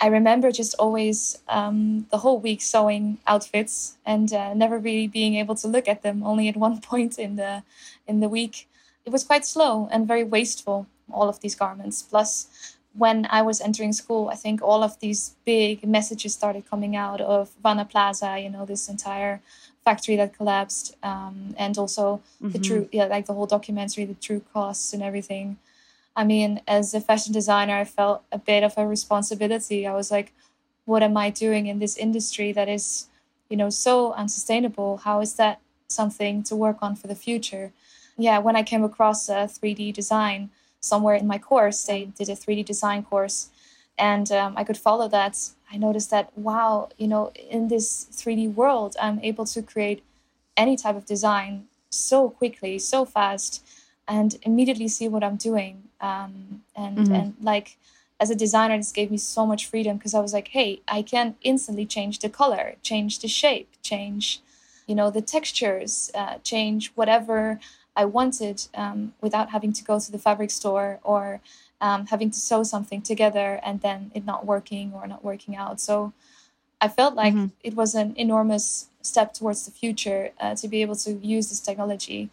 I 0.00 0.08
remember 0.08 0.50
just 0.50 0.74
always 0.78 1.38
um, 1.48 2.06
the 2.10 2.18
whole 2.18 2.40
week 2.40 2.60
sewing 2.62 3.18
outfits 3.26 3.96
and 4.04 4.32
uh, 4.32 4.54
never 4.54 4.78
really 4.78 5.06
being 5.06 5.36
able 5.36 5.54
to 5.56 5.68
look 5.68 5.88
at 5.88 6.02
them. 6.02 6.22
Only 6.22 6.48
at 6.48 6.56
one 6.56 6.80
point 6.92 7.18
in 7.18 7.36
the 7.36 7.62
in 8.06 8.20
the 8.20 8.28
week, 8.28 8.68
it 9.04 9.10
was 9.10 9.24
quite 9.24 9.46
slow 9.46 9.88
and 9.92 10.08
very 10.08 10.24
wasteful. 10.24 10.86
All 11.12 11.28
of 11.28 11.40
these 11.40 11.56
garments, 11.56 12.02
plus 12.02 12.76
when 12.94 13.26
I 13.30 13.42
was 13.42 13.60
entering 13.60 13.92
school, 13.92 14.28
I 14.28 14.34
think 14.34 14.62
all 14.62 14.82
of 14.82 14.98
these 15.00 15.36
big 15.44 15.86
messages 15.86 16.34
started 16.34 16.68
coming 16.68 16.96
out 16.96 17.20
of 17.20 17.50
Rana 17.64 17.84
Plaza, 17.84 18.38
you 18.38 18.50
know, 18.50 18.64
this 18.64 18.88
entire 18.88 19.40
factory 19.84 20.16
that 20.16 20.36
collapsed, 20.36 20.96
um, 21.02 21.54
and 21.56 21.78
also 21.78 22.20
mm-hmm. 22.42 22.50
the 22.50 22.58
true, 22.58 22.88
yeah, 22.92 23.04
like 23.04 23.26
the 23.26 23.34
whole 23.34 23.46
documentary, 23.46 24.04
the 24.04 24.14
true 24.14 24.42
costs 24.52 24.92
and 24.92 25.02
everything. 25.02 25.56
I 26.16 26.24
mean, 26.24 26.60
as 26.66 26.92
a 26.92 27.00
fashion 27.00 27.32
designer, 27.32 27.76
I 27.76 27.84
felt 27.84 28.24
a 28.32 28.38
bit 28.38 28.62
of 28.64 28.74
a 28.76 28.86
responsibility. 28.86 29.86
I 29.86 29.94
was 29.94 30.10
like, 30.10 30.32
what 30.84 31.02
am 31.02 31.16
I 31.16 31.30
doing 31.30 31.66
in 31.66 31.78
this 31.78 31.96
industry 31.96 32.52
that 32.52 32.68
is, 32.68 33.06
you 33.48 33.56
know, 33.56 33.70
so 33.70 34.12
unsustainable? 34.12 34.98
How 34.98 35.20
is 35.20 35.34
that 35.34 35.60
something 35.88 36.42
to 36.44 36.56
work 36.56 36.78
on 36.82 36.96
for 36.96 37.06
the 37.06 37.14
future? 37.14 37.72
Yeah, 38.18 38.38
when 38.38 38.56
I 38.56 38.62
came 38.62 38.84
across 38.84 39.28
a 39.28 39.48
3D 39.48 39.94
design, 39.94 40.50
somewhere 40.80 41.14
in 41.14 41.26
my 41.26 41.38
course. 41.38 41.82
They 41.84 42.06
did 42.16 42.28
a 42.28 42.34
3D 42.34 42.64
design 42.64 43.02
course, 43.02 43.50
and 43.98 44.30
um, 44.32 44.54
I 44.56 44.64
could 44.64 44.78
follow 44.78 45.08
that. 45.08 45.50
I 45.72 45.76
noticed 45.76 46.10
that 46.10 46.36
wow, 46.36 46.88
you 46.98 47.06
know, 47.06 47.32
in 47.34 47.68
this 47.68 48.06
3D 48.12 48.54
world, 48.54 48.96
I'm 49.00 49.20
able 49.22 49.46
to 49.46 49.62
create 49.62 50.02
any 50.56 50.76
type 50.76 50.96
of 50.96 51.06
design 51.06 51.66
so 51.90 52.30
quickly, 52.30 52.78
so 52.78 53.04
fast, 53.04 53.64
and 54.06 54.38
immediately 54.42 54.88
see 54.88 55.08
what 55.08 55.22
I'm 55.22 55.36
doing. 55.36 55.84
Um, 56.00 56.62
and 56.74 56.98
mm-hmm. 56.98 57.14
and 57.14 57.34
like 57.40 57.76
as 58.20 58.30
a 58.30 58.34
designer, 58.34 58.76
this 58.76 58.92
gave 58.92 59.10
me 59.10 59.16
so 59.16 59.46
much 59.46 59.66
freedom 59.66 59.96
because 59.96 60.14
I 60.14 60.20
was 60.20 60.34
like, 60.34 60.48
hey, 60.48 60.82
I 60.86 61.02
can 61.02 61.36
instantly 61.42 61.86
change 61.86 62.18
the 62.18 62.28
color, 62.28 62.74
change 62.82 63.20
the 63.20 63.28
shape, 63.28 63.68
change, 63.82 64.40
you 64.86 64.94
know, 64.94 65.10
the 65.10 65.22
textures, 65.22 66.10
uh, 66.14 66.36
change 66.44 66.92
whatever 66.94 67.58
I 67.96 68.04
wanted 68.04 68.66
um, 68.74 69.14
without 69.20 69.50
having 69.50 69.72
to 69.72 69.84
go 69.84 69.98
to 69.98 70.12
the 70.12 70.18
fabric 70.18 70.50
store 70.50 71.00
or 71.02 71.40
um, 71.80 72.06
having 72.06 72.30
to 72.30 72.38
sew 72.38 72.62
something 72.62 73.02
together 73.02 73.60
and 73.64 73.80
then 73.80 74.10
it 74.14 74.24
not 74.24 74.46
working 74.46 74.92
or 74.94 75.06
not 75.06 75.24
working 75.24 75.56
out. 75.56 75.80
So 75.80 76.12
I 76.80 76.88
felt 76.88 77.14
like 77.14 77.34
mm-hmm. 77.34 77.46
it 77.62 77.74
was 77.74 77.94
an 77.94 78.14
enormous 78.16 78.88
step 79.02 79.34
towards 79.34 79.64
the 79.66 79.70
future 79.70 80.30
uh, 80.40 80.54
to 80.56 80.68
be 80.68 80.82
able 80.82 80.96
to 80.96 81.12
use 81.14 81.48
this 81.48 81.60
technology. 81.60 82.30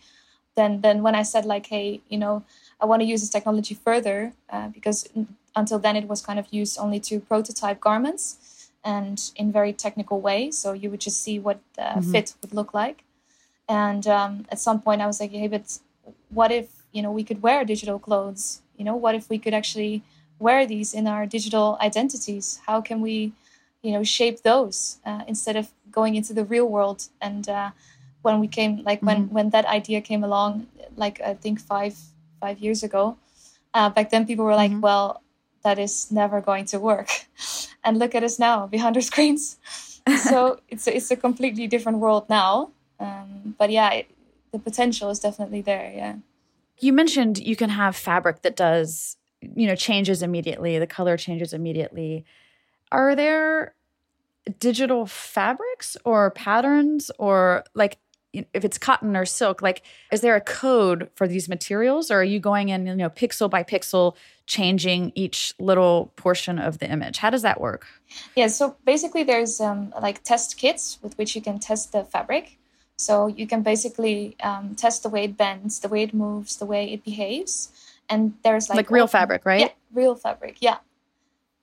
Then, 0.55 0.81
then 0.81 1.03
when 1.03 1.15
I 1.15 1.23
said 1.23 1.45
like, 1.45 1.67
hey, 1.67 2.01
you 2.09 2.17
know, 2.17 2.43
I 2.79 2.85
want 2.85 3.01
to 3.01 3.07
use 3.07 3.21
this 3.21 3.29
technology 3.29 3.75
further 3.75 4.33
uh, 4.49 4.67
because 4.69 5.07
until 5.55 5.79
then 5.79 5.95
it 5.95 6.07
was 6.07 6.21
kind 6.21 6.39
of 6.39 6.47
used 6.51 6.77
only 6.79 6.99
to 7.01 7.19
prototype 7.19 7.79
garments 7.79 8.69
and 8.83 9.31
in 9.35 9.51
very 9.51 9.73
technical 9.73 10.21
way. 10.21 10.51
So 10.51 10.73
you 10.73 10.89
would 10.89 11.01
just 11.01 11.21
see 11.21 11.39
what 11.39 11.59
the 11.75 11.81
mm-hmm. 11.81 12.11
fit 12.11 12.35
would 12.41 12.53
look 12.53 12.73
like. 12.73 13.03
And 13.69 14.07
um, 14.07 14.45
at 14.49 14.59
some 14.59 14.81
point, 14.81 15.01
I 15.01 15.07
was 15.07 15.19
like, 15.19 15.31
hey, 15.31 15.47
but 15.47 15.79
what 16.29 16.51
if 16.51 16.69
you 16.91 17.01
know 17.01 17.11
we 17.11 17.23
could 17.23 17.41
wear 17.41 17.65
digital 17.65 17.99
clothes? 17.99 18.61
You 18.77 18.85
know, 18.85 18.95
what 18.95 19.15
if 19.15 19.29
we 19.29 19.37
could 19.37 19.53
actually 19.53 20.03
wear 20.39 20.65
these 20.65 20.93
in 20.93 21.07
our 21.07 21.25
digital 21.25 21.77
identities? 21.81 22.59
How 22.65 22.81
can 22.81 23.01
we 23.01 23.33
you 23.81 23.91
know 23.93 24.03
shape 24.03 24.41
those 24.43 24.99
uh, 25.05 25.23
instead 25.27 25.55
of 25.55 25.71
going 25.91 26.15
into 26.15 26.33
the 26.33 26.43
real 26.43 26.67
world 26.67 27.07
and 27.21 27.47
uh, 27.49 27.71
when 28.21 28.39
we 28.39 28.47
came 28.47 28.83
like 28.83 29.01
when 29.01 29.25
mm-hmm. 29.25 29.33
when 29.33 29.49
that 29.51 29.65
idea 29.65 30.01
came 30.01 30.23
along 30.23 30.67
like 30.95 31.21
i 31.21 31.33
think 31.33 31.59
five 31.59 31.95
five 32.41 32.59
years 32.59 32.83
ago 32.83 33.17
uh, 33.73 33.89
back 33.89 34.09
then 34.09 34.25
people 34.25 34.45
were 34.45 34.55
like 34.55 34.71
mm-hmm. 34.71 34.81
well 34.81 35.21
that 35.63 35.79
is 35.79 36.11
never 36.11 36.41
going 36.41 36.65
to 36.65 36.79
work 36.79 37.09
and 37.83 37.99
look 37.99 38.13
at 38.15 38.23
us 38.23 38.39
now 38.39 38.67
behind 38.67 38.95
our 38.95 39.01
screens 39.01 39.57
so 40.29 40.59
it's 40.69 40.87
a, 40.87 40.95
it's 40.95 41.11
a 41.11 41.15
completely 41.15 41.67
different 41.67 41.99
world 41.99 42.27
now 42.29 42.69
um, 42.99 43.55
but 43.57 43.69
yeah 43.69 43.91
it, 43.91 44.11
the 44.51 44.59
potential 44.59 45.09
is 45.09 45.19
definitely 45.19 45.61
there 45.61 45.91
yeah. 45.95 46.15
You 46.79 46.93
mentioned 46.93 47.39
you 47.39 47.55
can 47.55 47.69
have 47.69 47.95
fabric 47.95 48.43
that 48.43 48.55
does 48.55 49.17
you 49.41 49.67
know 49.67 49.75
changes 49.75 50.21
immediately 50.21 50.77
the 50.79 50.87
color 50.87 51.17
changes 51.17 51.53
immediately. 51.53 52.25
Are 52.91 53.15
there 53.15 53.73
digital 54.59 55.05
fabrics 55.05 55.97
or 56.05 56.31
patterns 56.31 57.11
or 57.19 57.63
like 57.73 57.97
if 58.33 58.63
it's 58.63 58.77
cotton 58.77 59.15
or 59.15 59.25
silk 59.25 59.61
like 59.61 59.81
is 60.11 60.21
there 60.21 60.35
a 60.35 60.41
code 60.41 61.09
for 61.15 61.27
these 61.27 61.49
materials 61.49 62.11
or 62.11 62.19
are 62.19 62.23
you 62.23 62.39
going 62.39 62.69
in 62.69 62.85
you 62.85 62.95
know 62.95 63.09
pixel 63.09 63.49
by 63.49 63.63
pixel 63.63 64.15
changing 64.45 65.11
each 65.15 65.53
little 65.59 66.13
portion 66.15 66.59
of 66.59 66.77
the 66.77 66.89
image? 66.89 67.17
How 67.17 67.29
does 67.29 67.41
that 67.41 67.59
work? 67.59 67.87
Yeah 68.35 68.47
so 68.47 68.77
basically 68.85 69.23
there's 69.23 69.59
um, 69.59 69.93
like 69.99 70.23
test 70.23 70.57
kits 70.57 70.99
with 71.01 71.17
which 71.17 71.35
you 71.35 71.41
can 71.41 71.57
test 71.57 71.91
the 71.91 72.03
fabric 72.03 72.56
so 72.97 73.27
you 73.27 73.47
can 73.47 73.61
basically 73.61 74.35
um, 74.41 74.75
test 74.75 75.03
the 75.03 75.09
way 75.09 75.25
it 75.25 75.37
bends 75.37 75.79
the 75.79 75.87
way 75.87 76.03
it 76.03 76.13
moves 76.13 76.57
the 76.57 76.65
way 76.65 76.91
it 76.91 77.03
behaves. 77.03 77.71
And 78.09 78.33
there's 78.43 78.69
like 78.69 78.77
like 78.77 78.91
real 78.91 79.07
fabric 79.07 79.45
right? 79.45 79.61
Yeah 79.61 79.69
real 79.93 80.15
fabric 80.15 80.57
yeah. 80.59 80.77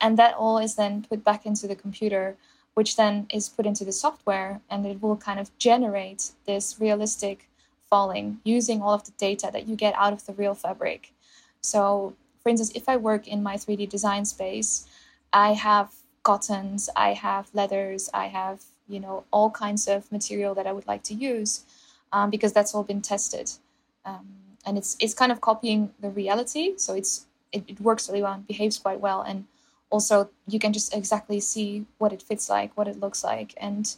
And 0.01 0.17
that 0.17 0.33
all 0.35 0.57
is 0.57 0.75
then 0.75 1.05
put 1.07 1.23
back 1.23 1.45
into 1.45 1.67
the 1.67 1.75
computer 1.75 2.35
which 2.75 2.97
then 2.97 3.25
is 3.31 3.49
put 3.49 3.65
into 3.65 3.85
the 3.85 3.91
software 3.91 4.61
and 4.69 4.85
it 4.85 5.01
will 5.01 5.15
kind 5.15 5.39
of 5.39 5.57
generate 5.57 6.31
this 6.45 6.75
realistic 6.79 7.49
falling 7.89 8.39
using 8.43 8.81
all 8.81 8.93
of 8.93 9.05
the 9.05 9.11
data 9.17 9.49
that 9.51 9.67
you 9.67 9.75
get 9.75 9.95
out 9.95 10.13
of 10.13 10.25
the 10.25 10.33
real 10.33 10.53
fabric. 10.53 11.13
So, 11.61 12.13
for 12.43 12.49
instance, 12.49 12.73
if 12.75 12.89
I 12.89 12.97
work 12.97 13.27
in 13.27 13.41
my 13.41 13.55
3D 13.55 13.89
design 13.89 14.25
space, 14.25 14.85
I 15.31 15.53
have 15.53 15.93
cottons, 16.23 16.89
I 16.95 17.13
have 17.13 17.49
leathers, 17.53 18.09
I 18.13 18.27
have 18.27 18.65
you 18.87 18.99
know 18.99 19.23
all 19.31 19.49
kinds 19.49 19.87
of 19.87 20.11
material 20.11 20.53
that 20.55 20.67
I 20.67 20.71
would 20.71 20.87
like 20.87 21.03
to 21.03 21.13
use 21.13 21.63
um, 22.11 22.29
because 22.29 22.53
that's 22.53 22.73
all 22.75 22.83
been 22.83 23.01
tested, 23.01 23.51
um, 24.05 24.27
and 24.65 24.77
it's 24.77 24.95
it's 24.99 25.13
kind 25.13 25.31
of 25.31 25.41
copying 25.41 25.91
the 25.99 26.09
reality. 26.09 26.73
So 26.77 26.93
it's 26.93 27.25
it, 27.51 27.63
it 27.67 27.81
works 27.81 28.09
really 28.09 28.21
well 28.21 28.33
and 28.33 28.47
behaves 28.47 28.77
quite 28.77 28.99
well, 28.99 29.21
and 29.21 29.45
also 29.89 30.29
you 30.47 30.59
can 30.59 30.73
just 30.73 30.93
exactly 30.93 31.39
see 31.39 31.85
what 31.97 32.13
it 32.13 32.21
fits 32.21 32.49
like, 32.49 32.75
what 32.75 32.87
it 32.87 32.99
looks 32.99 33.23
like. 33.23 33.53
And, 33.57 33.95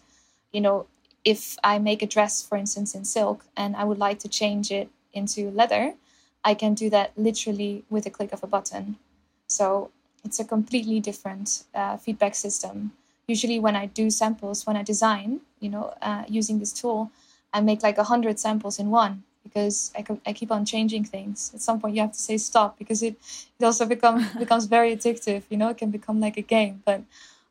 you 0.51 0.61
know, 0.61 0.85
if 1.25 1.57
I 1.63 1.79
make 1.79 2.01
a 2.01 2.07
dress, 2.07 2.43
for 2.43 2.57
instance, 2.57 2.95
in 2.95 3.05
silk 3.05 3.45
and 3.55 3.75
I 3.75 3.83
would 3.83 3.97
like 3.97 4.19
to 4.19 4.29
change 4.29 4.71
it 4.71 4.89
into 5.13 5.51
leather, 5.51 5.95
I 6.43 6.53
can 6.53 6.73
do 6.73 6.89
that 6.91 7.11
literally 7.17 7.83
with 7.89 8.05
a 8.05 8.09
click 8.09 8.31
of 8.31 8.43
a 8.43 8.47
button. 8.47 8.97
So 9.47 9.91
it's 10.23 10.39
a 10.39 10.45
completely 10.45 10.99
different 10.99 11.63
uh, 11.73 11.97
feedback 11.97 12.35
system. 12.35 12.91
Usually, 13.27 13.59
when 13.59 13.75
I 13.75 13.87
do 13.87 14.09
samples, 14.09 14.65
when 14.65 14.77
I 14.77 14.83
design, 14.83 15.41
you 15.59 15.69
know, 15.69 15.93
uh, 16.01 16.23
using 16.29 16.59
this 16.59 16.71
tool, 16.71 17.11
I 17.53 17.59
make 17.59 17.83
like 17.83 17.97
a 17.97 18.05
hundred 18.05 18.39
samples 18.39 18.79
in 18.79 18.89
one 18.89 19.23
because 19.43 19.91
I, 19.97 20.05
I 20.25 20.31
keep 20.31 20.49
on 20.49 20.63
changing 20.63 21.03
things. 21.03 21.51
At 21.53 21.61
some 21.61 21.81
point, 21.81 21.95
you 21.95 22.01
have 22.01 22.13
to 22.13 22.19
say 22.19 22.37
stop 22.37 22.77
because 22.77 23.03
it, 23.03 23.17
it 23.59 23.65
also 23.65 23.85
become, 23.85 24.29
becomes 24.39 24.65
very 24.65 24.95
addictive. 24.95 25.43
You 25.49 25.57
know, 25.57 25.67
it 25.69 25.77
can 25.77 25.91
become 25.91 26.21
like 26.21 26.37
a 26.37 26.41
game. 26.41 26.83
But 26.85 27.01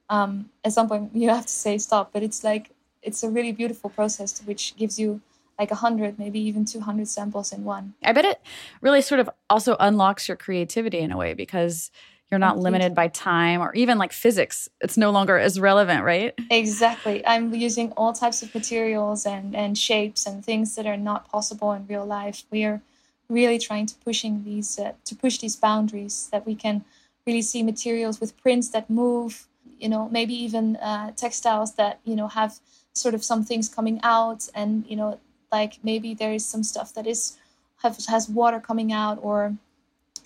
um, 0.08 0.48
at 0.64 0.72
some 0.72 0.88
point, 0.88 1.10
you 1.14 1.28
have 1.28 1.44
to 1.44 1.52
say 1.52 1.76
stop. 1.76 2.10
But 2.10 2.22
it's 2.22 2.42
like 2.42 2.70
it's 3.02 3.22
a 3.22 3.28
really 3.28 3.52
beautiful 3.52 3.90
process 3.90 4.40
which 4.46 4.74
gives 4.76 4.98
you 4.98 5.20
like 5.58 5.70
100 5.70 6.18
maybe 6.18 6.40
even 6.40 6.64
200 6.64 7.08
samples 7.08 7.50
in 7.52 7.64
one 7.64 7.94
i 8.04 8.12
bet 8.12 8.26
it 8.26 8.42
really 8.82 9.00
sort 9.00 9.20
of 9.20 9.30
also 9.48 9.74
unlocks 9.80 10.28
your 10.28 10.36
creativity 10.36 10.98
in 10.98 11.10
a 11.10 11.16
way 11.16 11.32
because 11.32 11.90
you're 12.30 12.40
not 12.40 12.58
limited 12.58 12.94
by 12.94 13.08
time 13.08 13.60
or 13.60 13.72
even 13.74 13.98
like 13.98 14.12
physics. 14.12 14.68
It's 14.80 14.96
no 14.96 15.10
longer 15.10 15.38
as 15.38 15.60
relevant 15.60 16.02
right? 16.04 16.34
Exactly. 16.50 17.24
I'm 17.26 17.54
using 17.54 17.92
all 17.92 18.12
types 18.12 18.42
of 18.42 18.54
materials 18.54 19.26
and 19.26 19.54
and 19.54 19.78
shapes 19.78 20.26
and 20.26 20.44
things 20.44 20.74
that 20.74 20.86
are 20.86 20.96
not 20.96 21.30
possible 21.30 21.72
in 21.72 21.86
real 21.86 22.04
life. 22.04 22.44
We 22.50 22.64
are 22.64 22.80
really 23.28 23.58
trying 23.58 23.86
to 23.86 23.94
pushing 24.04 24.44
these 24.44 24.78
uh, 24.78 24.92
to 25.04 25.14
push 25.14 25.38
these 25.38 25.56
boundaries 25.56 26.28
that 26.32 26.46
we 26.46 26.54
can 26.54 26.84
really 27.26 27.42
see 27.42 27.62
materials 27.62 28.20
with 28.20 28.36
prints 28.40 28.68
that 28.70 28.88
move 28.88 29.46
you 29.78 29.88
know 29.88 30.08
maybe 30.08 30.34
even 30.34 30.76
uh, 30.76 31.10
textiles 31.12 31.74
that 31.74 32.00
you 32.04 32.16
know 32.16 32.28
have 32.28 32.58
sort 32.92 33.14
of 33.14 33.24
some 33.24 33.44
things 33.44 33.68
coming 33.68 34.00
out 34.02 34.48
and 34.54 34.84
you 34.88 34.96
know 34.96 35.18
like 35.52 35.78
maybe 35.82 36.14
there 36.14 36.32
is 36.32 36.44
some 36.46 36.62
stuff 36.62 36.94
that 36.94 37.06
is 37.06 37.36
have, 37.82 37.98
has 38.08 38.28
water 38.28 38.60
coming 38.60 38.92
out 38.92 39.18
or 39.22 39.56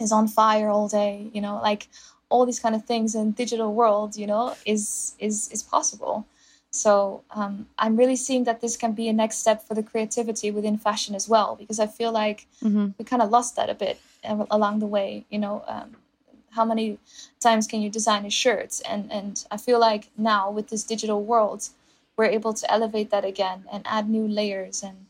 is 0.00 0.12
on 0.12 0.28
fire 0.28 0.68
all 0.68 0.88
day 0.88 1.28
you 1.32 1.40
know 1.40 1.60
like 1.62 1.88
all 2.30 2.46
these 2.46 2.60
kind 2.60 2.74
of 2.74 2.84
things 2.84 3.14
in 3.14 3.32
digital 3.32 3.74
world 3.74 4.16
you 4.16 4.26
know 4.26 4.54
is 4.64 5.14
is 5.18 5.48
is 5.52 5.62
possible. 5.62 6.26
So 6.72 7.24
um, 7.32 7.66
i'm 7.78 7.96
really 7.96 8.14
seeing 8.14 8.44
that 8.44 8.60
this 8.60 8.76
can 8.76 8.92
be 8.92 9.08
a 9.08 9.12
next 9.12 9.38
step 9.38 9.60
for 9.66 9.74
the 9.74 9.82
creativity 9.82 10.52
within 10.52 10.78
fashion 10.78 11.16
as 11.16 11.28
well 11.28 11.56
because 11.56 11.80
i 11.80 11.88
feel 11.88 12.12
like 12.12 12.46
mm-hmm. 12.62 12.90
we 12.96 13.04
kind 13.04 13.22
of 13.22 13.30
lost 13.30 13.56
that 13.56 13.68
a 13.68 13.74
bit 13.74 14.00
along 14.52 14.78
the 14.78 14.86
way 14.86 15.24
you 15.30 15.38
know 15.40 15.64
um, 15.66 15.96
how 16.50 16.64
many 16.64 16.98
times 17.40 17.66
can 17.66 17.80
you 17.82 17.90
design 17.90 18.24
a 18.24 18.30
shirt 18.30 18.80
and 18.88 19.10
and 19.10 19.44
i 19.50 19.56
feel 19.56 19.80
like 19.80 20.10
now 20.16 20.48
with 20.48 20.68
this 20.68 20.84
digital 20.84 21.24
world 21.24 21.70
we're 22.16 22.24
able 22.24 22.54
to 22.54 22.70
elevate 22.70 23.10
that 23.10 23.24
again 23.24 23.64
and 23.72 23.82
add 23.86 24.08
new 24.08 24.28
layers 24.28 24.82
and 24.82 25.06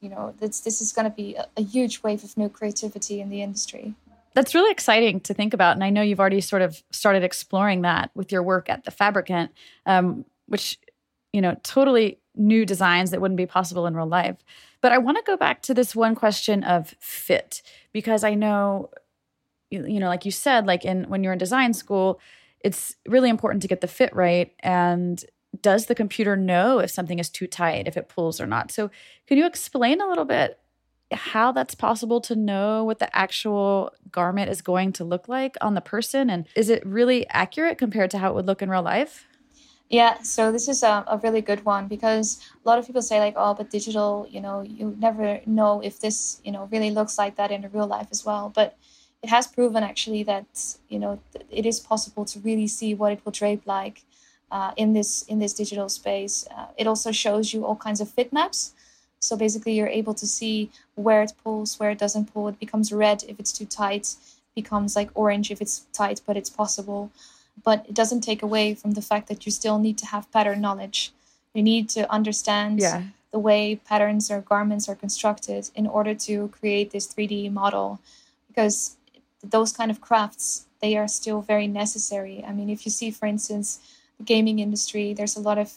you 0.00 0.08
know 0.08 0.34
this 0.40 0.60
this 0.60 0.80
is 0.80 0.92
going 0.92 1.08
to 1.08 1.16
be 1.16 1.34
a, 1.36 1.46
a 1.56 1.62
huge 1.62 2.02
wave 2.02 2.24
of 2.24 2.36
new 2.36 2.48
creativity 2.48 3.20
in 3.20 3.28
the 3.28 3.42
industry 3.42 3.94
that's 4.36 4.54
really 4.54 4.70
exciting 4.70 5.18
to 5.20 5.32
think 5.32 5.54
about. 5.54 5.76
And 5.76 5.82
I 5.82 5.88
know 5.88 6.02
you've 6.02 6.20
already 6.20 6.42
sort 6.42 6.60
of 6.60 6.82
started 6.90 7.24
exploring 7.24 7.80
that 7.82 8.10
with 8.14 8.30
your 8.30 8.42
work 8.42 8.68
at 8.68 8.84
the 8.84 8.90
Fabricant, 8.90 9.50
um, 9.86 10.26
which, 10.44 10.78
you 11.32 11.40
know, 11.40 11.56
totally 11.62 12.18
new 12.34 12.66
designs 12.66 13.10
that 13.10 13.20
wouldn't 13.22 13.38
be 13.38 13.46
possible 13.46 13.86
in 13.86 13.96
real 13.96 14.06
life. 14.06 14.36
But 14.82 14.92
I 14.92 14.98
want 14.98 15.16
to 15.16 15.22
go 15.26 15.38
back 15.38 15.62
to 15.62 15.72
this 15.72 15.96
one 15.96 16.14
question 16.14 16.62
of 16.64 16.94
fit, 17.00 17.62
because 17.94 18.24
I 18.24 18.34
know, 18.34 18.90
you, 19.70 19.86
you 19.86 19.98
know, 19.98 20.08
like 20.08 20.26
you 20.26 20.30
said, 20.30 20.66
like 20.66 20.84
in 20.84 21.04
when 21.04 21.24
you're 21.24 21.32
in 21.32 21.38
design 21.38 21.72
school, 21.72 22.20
it's 22.60 22.94
really 23.08 23.30
important 23.30 23.62
to 23.62 23.68
get 23.68 23.80
the 23.80 23.88
fit 23.88 24.14
right. 24.14 24.52
And 24.60 25.24
does 25.62 25.86
the 25.86 25.94
computer 25.94 26.36
know 26.36 26.78
if 26.80 26.90
something 26.90 27.18
is 27.18 27.30
too 27.30 27.46
tight, 27.46 27.88
if 27.88 27.96
it 27.96 28.10
pulls 28.10 28.38
or 28.38 28.46
not? 28.46 28.70
So, 28.70 28.90
can 29.26 29.38
you 29.38 29.46
explain 29.46 30.02
a 30.02 30.06
little 30.06 30.26
bit 30.26 30.58
how 31.12 31.52
that's 31.52 31.74
possible 31.74 32.20
to 32.20 32.34
know 32.34 32.84
what 32.84 32.98
the 32.98 33.14
actual 33.16 33.92
garment 34.10 34.50
is 34.50 34.60
going 34.60 34.92
to 34.92 35.04
look 35.04 35.28
like 35.28 35.56
on 35.60 35.74
the 35.74 35.80
person 35.80 36.28
and 36.28 36.46
is 36.56 36.68
it 36.68 36.84
really 36.84 37.28
accurate 37.28 37.78
compared 37.78 38.10
to 38.10 38.18
how 38.18 38.30
it 38.30 38.34
would 38.34 38.46
look 38.46 38.62
in 38.62 38.70
real 38.70 38.82
life? 38.82 39.26
Yeah 39.88 40.20
so 40.22 40.50
this 40.50 40.66
is 40.66 40.82
a, 40.82 41.04
a 41.06 41.18
really 41.18 41.40
good 41.40 41.64
one 41.64 41.86
because 41.86 42.40
a 42.64 42.68
lot 42.68 42.78
of 42.78 42.86
people 42.86 43.02
say 43.02 43.20
like 43.20 43.34
oh 43.36 43.54
but 43.54 43.70
digital 43.70 44.26
you 44.28 44.40
know 44.40 44.60
you 44.62 44.96
never 44.98 45.40
know 45.46 45.80
if 45.80 46.00
this 46.00 46.40
you 46.44 46.50
know 46.50 46.68
really 46.72 46.90
looks 46.90 47.18
like 47.18 47.36
that 47.36 47.50
in 47.52 47.68
real 47.72 47.86
life 47.86 48.08
as 48.10 48.24
well. 48.24 48.50
But 48.54 48.76
it 49.22 49.30
has 49.30 49.46
proven 49.46 49.82
actually 49.82 50.22
that 50.24 50.76
you 50.88 50.98
know 50.98 51.20
it 51.50 51.66
is 51.66 51.78
possible 51.78 52.24
to 52.24 52.40
really 52.40 52.66
see 52.66 52.94
what 52.94 53.12
it 53.12 53.20
will 53.24 53.32
drape 53.32 53.62
like 53.64 54.02
uh, 54.50 54.72
in 54.76 54.92
this 54.92 55.22
in 55.22 55.38
this 55.38 55.54
digital 55.54 55.88
space. 55.88 56.46
Uh, 56.56 56.66
it 56.76 56.86
also 56.86 57.12
shows 57.12 57.52
you 57.52 57.64
all 57.64 57.76
kinds 57.76 58.00
of 58.00 58.08
fit 58.08 58.32
maps 58.32 58.72
so 59.26 59.36
basically, 59.36 59.74
you're 59.74 59.88
able 59.88 60.14
to 60.14 60.26
see 60.26 60.70
where 60.94 61.22
it 61.22 61.32
pulls, 61.42 61.78
where 61.78 61.90
it 61.90 61.98
doesn't 61.98 62.32
pull. 62.32 62.48
It 62.48 62.60
becomes 62.60 62.92
red 62.92 63.24
if 63.28 63.38
it's 63.40 63.52
too 63.52 63.66
tight, 63.66 64.14
becomes 64.54 64.96
like 64.96 65.10
orange 65.14 65.50
if 65.50 65.60
it's 65.60 65.86
tight, 65.92 66.20
but 66.26 66.36
it's 66.36 66.50
possible. 66.50 67.10
But 67.64 67.86
it 67.88 67.94
doesn't 67.94 68.20
take 68.20 68.42
away 68.42 68.74
from 68.74 68.92
the 68.92 69.02
fact 69.02 69.28
that 69.28 69.46
you 69.46 69.52
still 69.52 69.78
need 69.78 69.98
to 69.98 70.06
have 70.06 70.30
pattern 70.32 70.60
knowledge. 70.60 71.12
You 71.54 71.62
need 71.62 71.88
to 71.90 72.10
understand 72.12 72.80
yeah. 72.80 73.04
the 73.32 73.38
way 73.38 73.76
patterns 73.76 74.30
or 74.30 74.40
garments 74.40 74.88
are 74.88 74.94
constructed 74.94 75.70
in 75.74 75.86
order 75.86 76.14
to 76.14 76.48
create 76.48 76.90
this 76.90 77.06
3D 77.12 77.52
model, 77.52 78.00
because 78.48 78.96
those 79.42 79.72
kind 79.72 79.90
of 79.90 80.00
crafts 80.00 80.66
they 80.80 80.96
are 80.96 81.08
still 81.08 81.40
very 81.40 81.66
necessary. 81.66 82.44
I 82.46 82.52
mean, 82.52 82.68
if 82.68 82.84
you 82.84 82.90
see, 82.90 83.10
for 83.10 83.26
instance, 83.26 83.80
the 84.18 84.24
gaming 84.24 84.58
industry, 84.58 85.14
there's 85.14 85.36
a 85.36 85.40
lot 85.40 85.58
of 85.58 85.72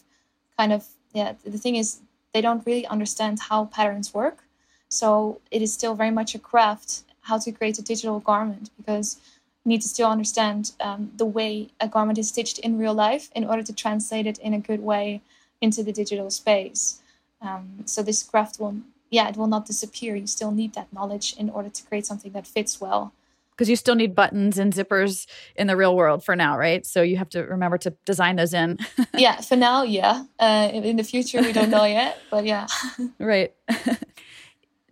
kind 0.57 0.73
of 0.73 0.85
yeah. 1.13 1.33
The 1.43 1.57
thing 1.57 1.75
is, 1.75 1.99
they 2.33 2.41
don't 2.41 2.65
really 2.65 2.85
understand 2.87 3.39
how 3.49 3.65
patterns 3.65 4.13
work. 4.13 4.43
So 4.89 5.39
it 5.51 5.61
is 5.61 5.73
still 5.73 5.95
very 5.95 6.11
much 6.11 6.35
a 6.35 6.39
craft 6.39 7.03
how 7.21 7.37
to 7.37 7.51
create 7.51 7.77
a 7.77 7.81
digital 7.81 8.19
garment 8.19 8.71
because 8.77 9.17
you 9.63 9.69
need 9.69 9.81
to 9.81 9.87
still 9.87 10.09
understand 10.09 10.71
um, 10.79 11.11
the 11.15 11.25
way 11.25 11.69
a 11.79 11.87
garment 11.87 12.17
is 12.17 12.29
stitched 12.29 12.59
in 12.59 12.77
real 12.77 12.93
life 12.93 13.29
in 13.35 13.45
order 13.45 13.63
to 13.63 13.73
translate 13.73 14.25
it 14.25 14.37
in 14.39 14.53
a 14.53 14.59
good 14.59 14.81
way 14.81 15.21
into 15.61 15.83
the 15.83 15.91
digital 15.91 16.29
space. 16.29 17.01
Um, 17.41 17.83
so 17.85 18.01
this 18.01 18.23
craft 18.23 18.59
will, 18.59 18.77
yeah, 19.09 19.29
it 19.29 19.37
will 19.37 19.47
not 19.47 19.65
disappear. 19.65 20.15
You 20.15 20.27
still 20.27 20.51
need 20.51 20.73
that 20.73 20.91
knowledge 20.91 21.35
in 21.37 21.49
order 21.49 21.69
to 21.69 21.83
create 21.83 22.05
something 22.05 22.31
that 22.31 22.47
fits 22.47 22.81
well. 22.81 23.13
Because 23.59 23.69
you 23.69 23.75
still 23.75 23.95
need 23.95 24.15
buttons 24.15 24.57
and 24.57 24.71
zippers 24.71 25.27
in 25.53 25.67
the 25.67 25.75
real 25.75 25.93
world 25.93 26.23
for 26.23 26.33
now, 26.33 26.57
right? 26.57 26.85
So 26.85 27.01
you 27.01 27.17
have 27.17 27.27
to 27.31 27.41
remember 27.41 27.77
to 27.79 27.93
design 28.05 28.37
those 28.37 28.53
in. 28.53 28.79
yeah, 29.13 29.41
for 29.41 29.57
now, 29.57 29.83
yeah. 29.83 30.23
Uh, 30.39 30.69
in 30.71 30.95
the 30.95 31.03
future, 31.03 31.41
we 31.41 31.51
don't 31.51 31.69
know 31.69 31.83
yet, 31.99 32.19
but 32.31 32.45
yeah. 32.45 32.67
right. 33.19 33.53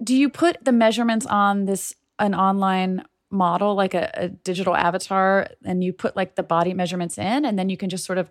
Do 0.04 0.14
you 0.14 0.28
put 0.28 0.66
the 0.66 0.74
measurements 0.74 1.26
on 1.26 1.64
this 1.64 1.96
an 2.20 2.36
online 2.36 3.06
model, 3.30 3.74
like 3.74 3.94
a, 3.94 4.12
a 4.16 4.28
digital 4.28 4.76
avatar, 4.76 5.48
and 5.64 5.82
you 5.82 5.94
put 5.94 6.18
like 6.18 6.36
the 6.36 6.44
body 6.44 6.74
measurements 6.74 7.18
in, 7.18 7.46
and 7.46 7.58
then 7.58 7.70
you 7.70 7.78
can 7.78 7.90
just 7.90 8.04
sort 8.04 8.18
of 8.18 8.30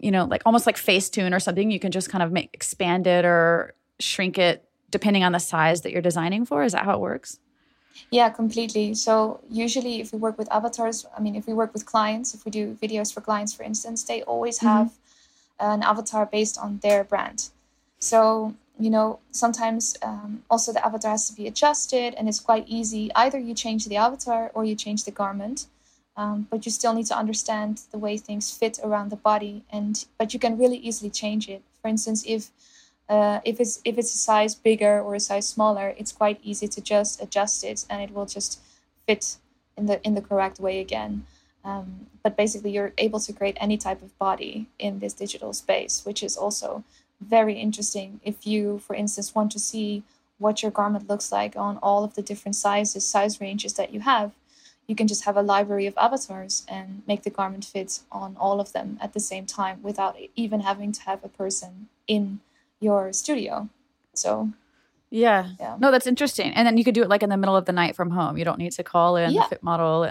you 0.00 0.12
know, 0.12 0.26
like 0.26 0.42
almost 0.46 0.64
like 0.64 0.76
Facetune 0.76 1.34
or 1.34 1.40
something, 1.40 1.72
you 1.72 1.80
can 1.80 1.90
just 1.90 2.08
kind 2.08 2.22
of 2.22 2.30
make 2.30 2.50
expand 2.52 3.08
it 3.08 3.24
or 3.24 3.74
shrink 3.98 4.38
it 4.38 4.64
depending 4.90 5.24
on 5.24 5.32
the 5.32 5.40
size 5.40 5.80
that 5.80 5.90
you're 5.90 6.00
designing 6.00 6.44
for. 6.44 6.62
Is 6.62 6.70
that 6.70 6.84
how 6.84 6.94
it 6.94 7.00
works? 7.00 7.40
Yeah, 8.10 8.30
completely. 8.30 8.94
So 8.94 9.40
usually 9.50 10.00
if 10.00 10.12
we 10.12 10.18
work 10.18 10.38
with 10.38 10.50
avatars, 10.52 11.06
I 11.16 11.20
mean, 11.20 11.34
if 11.34 11.46
we 11.46 11.54
work 11.54 11.72
with 11.72 11.84
clients, 11.84 12.34
if 12.34 12.44
we 12.44 12.50
do 12.50 12.76
videos 12.82 13.12
for 13.12 13.20
clients, 13.20 13.54
for 13.54 13.62
instance, 13.62 14.02
they 14.04 14.22
always 14.22 14.58
mm-hmm. 14.58 14.68
have 14.68 14.86
mm-hmm. 14.86 15.72
an 15.72 15.82
avatar 15.82 16.26
based 16.26 16.58
on 16.58 16.78
their 16.82 17.04
brand. 17.04 17.50
So, 17.98 18.54
you 18.78 18.90
know, 18.90 19.18
sometimes 19.32 19.96
um, 20.02 20.44
also 20.48 20.72
the 20.72 20.84
avatar 20.84 21.10
has 21.10 21.28
to 21.28 21.34
be 21.34 21.46
adjusted 21.46 22.14
and 22.14 22.28
it's 22.28 22.40
quite 22.40 22.64
easy. 22.68 23.10
Either 23.14 23.38
you 23.38 23.54
change 23.54 23.86
the 23.86 23.96
avatar 23.96 24.50
or 24.54 24.64
you 24.64 24.74
change 24.74 25.04
the 25.04 25.10
garment. 25.10 25.66
Um, 26.16 26.48
but 26.50 26.66
you 26.66 26.72
still 26.72 26.94
need 26.94 27.06
to 27.06 27.16
understand 27.16 27.82
the 27.92 27.98
way 27.98 28.16
things 28.16 28.50
fit 28.50 28.80
around 28.82 29.10
the 29.10 29.16
body 29.16 29.62
and 29.70 30.04
but 30.18 30.34
you 30.34 30.40
can 30.40 30.58
really 30.58 30.76
easily 30.78 31.10
change 31.10 31.48
it 31.48 31.62
for 31.80 31.86
instance 31.86 32.24
if 32.26 32.50
uh, 33.08 33.40
if 33.44 33.60
it's 33.60 33.80
if 33.84 33.96
it's 33.98 34.14
a 34.14 34.18
size 34.18 34.54
bigger 34.54 35.00
or 35.00 35.14
a 35.14 35.20
size 35.20 35.48
smaller 35.48 35.94
it's 35.96 36.12
quite 36.12 36.38
easy 36.42 36.68
to 36.68 36.80
just 36.80 37.22
adjust 37.22 37.64
it 37.64 37.84
and 37.88 38.02
it 38.02 38.12
will 38.14 38.26
just 38.26 38.60
fit 39.06 39.36
in 39.76 39.86
the 39.86 40.00
in 40.06 40.14
the 40.14 40.20
correct 40.20 40.60
way 40.60 40.80
again. 40.80 41.24
Um, 41.64 42.06
but 42.22 42.36
basically 42.36 42.70
you're 42.70 42.92
able 42.98 43.20
to 43.20 43.32
create 43.32 43.56
any 43.60 43.76
type 43.76 44.02
of 44.02 44.16
body 44.18 44.68
in 44.78 45.00
this 45.00 45.12
digital 45.12 45.52
space 45.52 46.04
which 46.04 46.22
is 46.22 46.36
also 46.36 46.84
very 47.20 47.54
interesting. 47.54 48.20
If 48.22 48.46
you 48.46 48.78
for 48.78 48.94
instance 48.94 49.34
want 49.34 49.52
to 49.52 49.58
see 49.58 50.02
what 50.38 50.62
your 50.62 50.70
garment 50.70 51.08
looks 51.08 51.32
like 51.32 51.56
on 51.56 51.78
all 51.82 52.04
of 52.04 52.14
the 52.14 52.22
different 52.22 52.56
sizes 52.56 53.06
size 53.06 53.40
ranges 53.40 53.72
that 53.74 53.92
you 53.92 54.00
have 54.00 54.32
you 54.86 54.94
can 54.94 55.06
just 55.06 55.24
have 55.24 55.36
a 55.36 55.42
library 55.42 55.86
of 55.86 55.96
avatars 55.98 56.64
and 56.66 57.02
make 57.06 57.22
the 57.22 57.30
garment 57.30 57.64
fit 57.64 58.00
on 58.10 58.36
all 58.40 58.58
of 58.58 58.72
them 58.72 58.98
at 59.02 59.12
the 59.12 59.20
same 59.20 59.44
time 59.44 59.80
without 59.82 60.16
even 60.34 60.60
having 60.60 60.90
to 60.92 61.02
have 61.02 61.22
a 61.22 61.28
person 61.28 61.88
in 62.06 62.40
your 62.80 63.12
studio. 63.12 63.68
So, 64.14 64.50
yeah. 65.10 65.50
yeah. 65.58 65.76
No, 65.78 65.90
that's 65.90 66.06
interesting. 66.06 66.52
And 66.52 66.66
then 66.66 66.76
you 66.76 66.84
could 66.84 66.94
do 66.94 67.02
it 67.02 67.08
like 67.08 67.22
in 67.22 67.30
the 67.30 67.36
middle 67.36 67.56
of 67.56 67.64
the 67.64 67.72
night 67.72 67.96
from 67.96 68.10
home. 68.10 68.36
You 68.36 68.44
don't 68.44 68.58
need 68.58 68.72
to 68.72 68.84
call 68.84 69.16
in 69.16 69.32
yeah. 69.32 69.42
the 69.42 69.48
fit 69.48 69.62
model. 69.62 70.10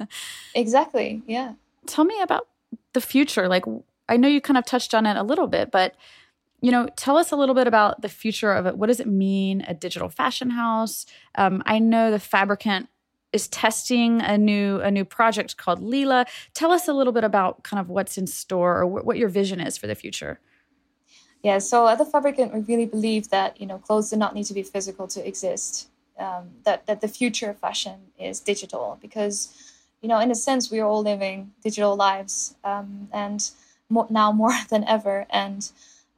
exactly. 0.54 1.22
Yeah. 1.26 1.54
Tell 1.86 2.04
me 2.04 2.20
about 2.20 2.48
the 2.92 3.00
future. 3.00 3.48
Like, 3.48 3.64
I 4.08 4.16
know 4.16 4.28
you 4.28 4.40
kind 4.40 4.58
of 4.58 4.64
touched 4.64 4.94
on 4.94 5.06
it 5.06 5.16
a 5.16 5.22
little 5.22 5.46
bit, 5.46 5.70
but 5.70 5.94
you 6.60 6.70
know, 6.70 6.88
tell 6.96 7.18
us 7.18 7.30
a 7.30 7.36
little 7.36 7.54
bit 7.54 7.66
about 7.66 8.00
the 8.00 8.08
future 8.08 8.50
of 8.50 8.64
it. 8.64 8.78
What 8.78 8.86
does 8.86 8.98
it 8.98 9.06
mean, 9.06 9.62
a 9.68 9.74
digital 9.74 10.08
fashion 10.08 10.48
house? 10.48 11.04
Um, 11.34 11.62
I 11.66 11.78
know 11.78 12.10
the 12.10 12.18
Fabricant 12.18 12.88
is 13.34 13.48
testing 13.48 14.22
a 14.22 14.38
new 14.38 14.80
a 14.80 14.90
new 14.90 15.04
project 15.04 15.58
called 15.58 15.82
Leela. 15.82 16.24
Tell 16.54 16.70
us 16.70 16.88
a 16.88 16.94
little 16.94 17.12
bit 17.12 17.22
about 17.22 17.64
kind 17.64 17.80
of 17.80 17.90
what's 17.90 18.16
in 18.16 18.26
store 18.26 18.78
or 18.78 18.86
what 18.86 19.18
your 19.18 19.28
vision 19.28 19.60
is 19.60 19.76
for 19.76 19.86
the 19.86 19.94
future. 19.94 20.40
Yeah, 21.44 21.58
so 21.58 21.86
at 21.88 21.98
the 21.98 22.06
Fabricant, 22.06 22.54
we 22.54 22.60
really 22.62 22.86
believe 22.86 23.28
that 23.30 23.60
you 23.60 23.66
know 23.66 23.78
clothes 23.78 24.10
do 24.10 24.16
not 24.16 24.34
need 24.34 24.46
to 24.46 24.54
be 24.54 24.64
physical 24.64 25.06
to 25.08 25.26
exist. 25.28 25.88
Um, 26.18 26.52
that 26.64 26.86
that 26.86 27.02
the 27.02 27.08
future 27.08 27.50
of 27.50 27.58
fashion 27.58 28.12
is 28.18 28.40
digital 28.40 28.98
because 29.02 29.36
you 30.02 30.08
know 30.08 30.20
in 30.20 30.30
a 30.30 30.36
sense 30.36 30.70
we 30.70 30.80
are 30.80 30.86
all 30.86 31.02
living 31.02 31.52
digital 31.62 31.96
lives 31.96 32.56
um, 32.64 33.08
and 33.12 33.50
more, 33.90 34.06
now 34.10 34.32
more 34.32 34.54
than 34.70 34.84
ever 34.84 35.26
and 35.30 35.70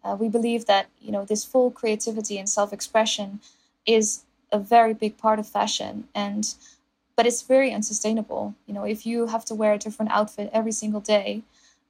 uh, 0.05 0.17
we 0.21 0.29
believe 0.29 0.67
that 0.67 0.89
you 1.01 1.12
know 1.12 1.25
this 1.25 1.45
full 1.47 1.71
creativity 1.71 2.39
and 2.39 2.49
self-expression 2.49 3.41
is 3.87 4.25
a 4.53 4.59
very 4.59 4.95
big 4.95 5.17
part 5.19 5.39
of 5.39 5.49
fashion 5.49 6.09
and 6.15 6.55
but 7.17 7.27
it's 7.27 7.43
very 7.43 7.73
unsustainable. 7.73 8.55
You 8.67 8.75
know, 8.75 8.85
if 8.85 9.07
you 9.07 9.29
have 9.29 9.47
to 9.47 9.55
wear 9.55 9.75
a 9.75 9.79
different 9.79 10.12
outfit 10.12 10.51
every 10.53 10.73
single 10.73 11.01
day, 11.01 11.43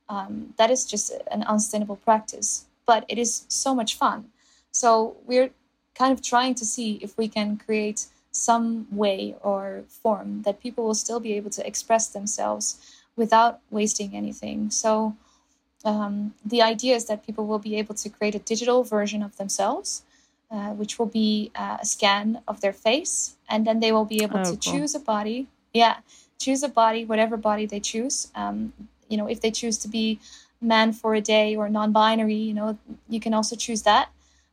um, 0.09 0.55
that 0.59 0.71
is 0.71 0.87
just 0.87 1.13
an 1.33 1.43
unsustainable 1.45 1.97
practice. 1.97 2.66
But 2.87 3.05
it 3.09 3.19
is 3.19 3.45
so 3.49 3.75
much 3.75 3.97
fun. 3.97 4.27
So 4.71 5.17
we're 5.27 5.51
kind 5.95 6.13
of 6.13 6.23
trying 6.23 6.55
to 6.57 6.65
see 6.65 6.99
if 7.03 7.17
we 7.19 7.29
can 7.29 7.57
create 7.57 8.07
some 8.31 8.87
way 8.91 9.35
or 9.41 9.85
form 9.89 10.43
that 10.43 10.61
people 10.61 10.85
will 10.85 10.95
still 10.95 11.21
be 11.21 11.33
able 11.33 11.51
to 11.51 11.67
express 11.67 12.09
themselves 12.09 12.95
without 13.17 13.61
wasting 13.71 14.15
anything. 14.15 14.71
So 14.71 15.17
um, 15.85 16.35
the 16.45 16.61
idea 16.63 16.95
is 16.97 17.07
that 17.07 17.27
people 17.27 17.47
will 17.47 17.59
be 17.59 17.77
able 17.77 17.95
to 17.95 18.11
create 18.11 18.35
a 18.35 18.39
digital 18.41 18.85
version 18.85 19.23
of 19.23 19.37
themselves 19.37 20.03
uh, 20.51 20.71
which 20.71 20.99
will 20.99 21.07
be 21.07 21.51
uh, 21.57 21.79
a 21.81 21.85
scan 21.85 22.41
of 22.47 22.61
their 22.61 22.73
face, 22.73 23.35
and 23.49 23.67
then 23.67 23.81
they 23.81 23.91
will 23.91 24.05
be 24.05 24.23
able 24.23 24.39
oh, 24.39 24.45
to 24.45 24.51
cool. 24.51 24.59
choose 24.59 24.95
a 24.95 25.01
body. 25.01 25.49
Yeah, 25.75 25.97
choose 26.39 26.63
a 26.63 26.69
body, 26.69 27.05
whatever 27.05 27.37
body 27.37 27.67
they 27.67 27.81
choose. 27.81 28.31
Um, 28.35 28.73
you 29.09 29.17
know, 29.17 29.27
if 29.27 29.41
they 29.41 29.51
choose 29.51 29.77
to 29.79 29.89
be 29.89 30.21
man 30.67 30.93
for 30.93 31.15
a 31.15 31.21
day 31.21 31.57
or 31.57 31.69
non-binary, 31.69 32.35
you 32.35 32.55
know, 32.55 32.79
you 33.09 33.21
can 33.21 33.35
also 33.35 33.57
choose 33.57 33.83
that. 33.83 34.09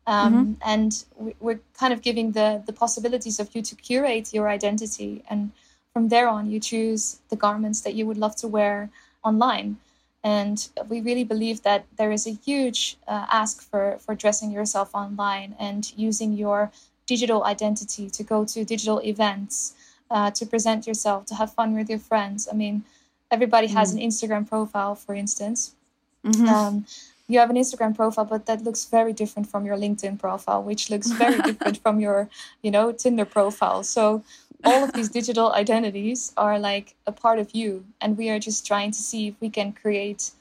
Um, 0.05 0.33
mm-hmm. 0.33 0.53
And 0.73 0.91
we're 1.39 1.61
kind 1.79 1.93
of 1.93 2.01
giving 2.01 2.33
the 2.33 2.61
the 2.67 2.73
possibilities 2.73 3.39
of 3.39 3.47
you 3.55 3.61
to 3.69 3.75
curate 3.75 4.33
your 4.33 4.47
identity, 4.57 5.23
and 5.29 5.51
from 5.93 6.09
there 6.09 6.27
on, 6.27 6.49
you 6.51 6.59
choose 6.59 7.19
the 7.29 7.35
garments 7.35 7.81
that 7.81 7.93
you 7.93 8.05
would 8.07 8.17
love 8.17 8.35
to 8.37 8.47
wear 8.47 8.89
online. 9.23 9.77
And 10.23 10.57
we 10.87 11.01
really 11.01 11.25
believe 11.25 11.61
that 11.63 11.85
there 11.97 12.11
is 12.11 12.25
a 12.25 12.31
huge 12.31 12.97
uh, 13.07 13.25
ask 13.29 13.61
for, 13.61 13.97
for 13.99 14.15
dressing 14.15 14.51
yourself 14.51 14.89
online 14.93 15.53
and 15.59 15.91
using 15.97 16.31
your 16.33 16.71
digital 17.05 17.43
identity 17.43 18.09
to 18.09 18.23
go 18.23 18.45
to 18.45 18.63
digital 18.63 18.99
events, 19.03 19.73
uh, 20.09 20.31
to 20.31 20.45
present 20.45 20.87
yourself, 20.87 21.25
to 21.25 21.35
have 21.35 21.53
fun 21.53 21.75
with 21.75 21.89
your 21.89 21.99
friends. 21.99 22.47
I 22.51 22.55
mean, 22.55 22.83
everybody 23.29 23.67
has 23.67 23.93
mm. 23.93 23.97
an 23.97 24.09
Instagram 24.09 24.47
profile, 24.47 24.95
for 24.95 25.13
instance. 25.13 25.75
Mm-hmm. 26.25 26.47
Um, 26.47 26.85
you 27.27 27.39
have 27.39 27.49
an 27.49 27.55
Instagram 27.55 27.95
profile, 27.95 28.25
but 28.25 28.45
that 28.47 28.63
looks 28.63 28.85
very 28.85 29.13
different 29.13 29.49
from 29.49 29.65
your 29.65 29.77
LinkedIn 29.77 30.19
profile, 30.19 30.61
which 30.61 30.89
looks 30.89 31.09
very 31.11 31.41
different 31.49 31.77
from 31.77 31.99
your, 31.99 32.29
you 32.61 32.69
know, 32.69 32.91
Tinder 32.91 33.25
profile. 33.25 33.83
So 33.83 34.23
all 34.63 34.83
of 34.83 34.93
these 34.93 35.09
digital 35.09 35.51
identities 35.53 36.33
are 36.37 36.57
like 36.57 36.95
a 37.05 37.11
part 37.11 37.39
of 37.39 37.53
you 37.53 37.85
and 37.99 38.17
we 38.17 38.29
are 38.29 38.39
just 38.39 38.65
trying 38.65 38.91
to 38.91 38.99
see 38.99 39.27
if 39.27 39.35
we 39.41 39.49
can 39.49 39.73
create 39.73 40.31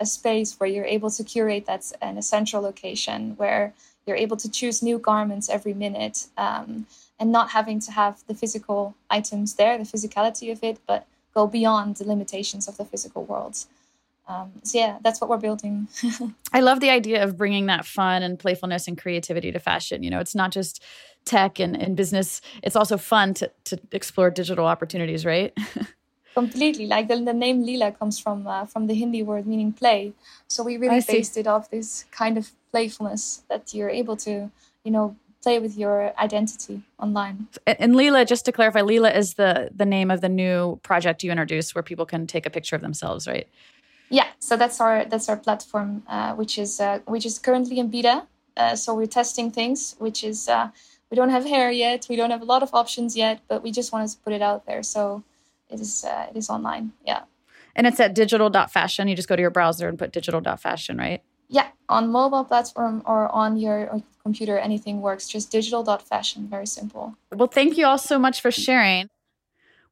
a 0.00 0.06
space 0.06 0.58
where 0.58 0.68
you're 0.68 0.84
able 0.84 1.10
to 1.10 1.24
curate 1.24 1.66
that's 1.66 1.92
an 2.02 2.18
essential 2.18 2.60
location 2.60 3.34
where 3.36 3.72
you're 4.06 4.16
able 4.16 4.36
to 4.36 4.50
choose 4.50 4.82
new 4.82 4.98
garments 4.98 5.48
every 5.48 5.74
minute 5.74 6.26
um, 6.36 6.86
and 7.20 7.30
not 7.30 7.50
having 7.50 7.80
to 7.80 7.92
have 7.92 8.22
the 8.26 8.34
physical 8.34 8.94
items 9.10 9.54
there 9.54 9.78
the 9.78 9.84
physicality 9.84 10.50
of 10.50 10.62
it 10.62 10.78
but 10.86 11.06
go 11.34 11.46
beyond 11.46 11.96
the 11.96 12.04
limitations 12.04 12.66
of 12.66 12.76
the 12.76 12.84
physical 12.84 13.24
world 13.24 13.64
um, 14.28 14.52
so 14.62 14.78
yeah 14.78 14.98
that's 15.02 15.20
what 15.20 15.28
we're 15.28 15.38
building 15.38 15.88
i 16.52 16.60
love 16.60 16.80
the 16.80 16.90
idea 16.90 17.24
of 17.24 17.36
bringing 17.36 17.66
that 17.66 17.84
fun 17.84 18.22
and 18.22 18.38
playfulness 18.38 18.86
and 18.86 18.98
creativity 18.98 19.50
to 19.50 19.58
fashion 19.58 20.02
you 20.02 20.10
know 20.10 20.20
it's 20.20 20.34
not 20.34 20.50
just 20.50 20.82
tech 21.28 21.60
and, 21.60 21.80
and 21.80 21.96
business, 21.96 22.40
it's 22.62 22.74
also 22.74 22.96
fun 22.96 23.34
to, 23.34 23.50
to 23.64 23.78
explore 23.92 24.30
digital 24.30 24.66
opportunities, 24.66 25.24
right? 25.24 25.56
Completely. 26.34 26.86
Like 26.86 27.08
the, 27.08 27.16
the 27.16 27.34
name 27.34 27.64
Leela 27.64 27.96
comes 27.98 28.18
from 28.18 28.46
uh, 28.46 28.64
from 28.64 28.86
the 28.86 28.94
Hindi 28.94 29.22
word 29.22 29.46
meaning 29.46 29.72
play. 29.72 30.12
So 30.46 30.62
we 30.62 30.76
really 30.76 31.00
based 31.00 31.36
it 31.36 31.46
off 31.46 31.70
this 31.70 32.04
kind 32.12 32.38
of 32.38 32.52
playfulness 32.70 33.42
that 33.48 33.74
you're 33.74 33.90
able 33.90 34.16
to, 34.18 34.50
you 34.84 34.92
know, 34.92 35.16
play 35.42 35.58
with 35.58 35.76
your 35.76 36.12
identity 36.18 36.82
online. 37.00 37.48
And 37.66 37.94
Leela, 37.94 38.24
just 38.26 38.44
to 38.44 38.52
clarify, 38.52 38.82
Leela 38.82 39.14
is 39.14 39.34
the 39.34 39.70
the 39.74 39.86
name 39.86 40.12
of 40.12 40.20
the 40.20 40.28
new 40.28 40.78
project 40.84 41.24
you 41.24 41.32
introduced, 41.32 41.74
where 41.74 41.82
people 41.82 42.06
can 42.06 42.26
take 42.28 42.46
a 42.46 42.50
picture 42.50 42.76
of 42.76 42.82
themselves, 42.82 43.26
right? 43.26 43.48
Yeah. 44.10 44.26
So 44.38 44.56
that's 44.56 44.80
our 44.80 45.04
that's 45.04 45.28
our 45.28 45.36
platform, 45.36 46.02
uh, 46.08 46.34
which 46.34 46.58
is 46.58 46.80
uh, 46.80 47.00
which 47.06 47.26
is 47.26 47.38
currently 47.38 47.78
in 47.78 47.88
beta. 47.88 48.26
Uh, 48.56 48.74
so 48.74 48.94
we're 48.94 49.06
testing 49.06 49.50
things, 49.50 49.94
which 49.98 50.24
is 50.24 50.48
uh, 50.48 50.70
we 51.10 51.16
don't 51.16 51.30
have 51.30 51.44
hair 51.44 51.70
yet. 51.70 52.06
We 52.08 52.16
don't 52.16 52.30
have 52.30 52.42
a 52.42 52.46
lot 52.46 52.62
of 52.62 52.74
options 52.74 53.16
yet, 53.16 53.40
but 53.48 53.62
we 53.62 53.70
just 53.70 53.92
wanted 53.92 54.10
to 54.10 54.18
put 54.18 54.32
it 54.32 54.42
out 54.42 54.66
there. 54.66 54.82
So 54.82 55.22
it 55.68 55.80
is 55.80 56.04
uh, 56.04 56.26
it 56.30 56.36
is 56.36 56.50
online. 56.50 56.92
Yeah. 57.06 57.22
And 57.76 57.86
it's 57.86 58.00
at 58.00 58.14
digital.fashion. 58.14 59.06
You 59.06 59.14
just 59.14 59.28
go 59.28 59.36
to 59.36 59.42
your 59.42 59.52
browser 59.52 59.88
and 59.88 59.98
put 59.98 60.10
digital.fashion, 60.10 60.98
right? 60.98 61.22
Yeah, 61.48 61.68
on 61.88 62.10
mobile 62.10 62.44
platform 62.44 63.02
or 63.06 63.28
on 63.28 63.56
your 63.56 64.02
computer, 64.22 64.58
anything 64.58 65.00
works. 65.00 65.28
Just 65.28 65.52
digital.fashion. 65.52 66.48
Very 66.48 66.66
simple. 66.66 67.16
Well, 67.32 67.48
thank 67.48 67.78
you 67.78 67.86
all 67.86 67.98
so 67.98 68.18
much 68.18 68.40
for 68.40 68.50
sharing. 68.50 69.08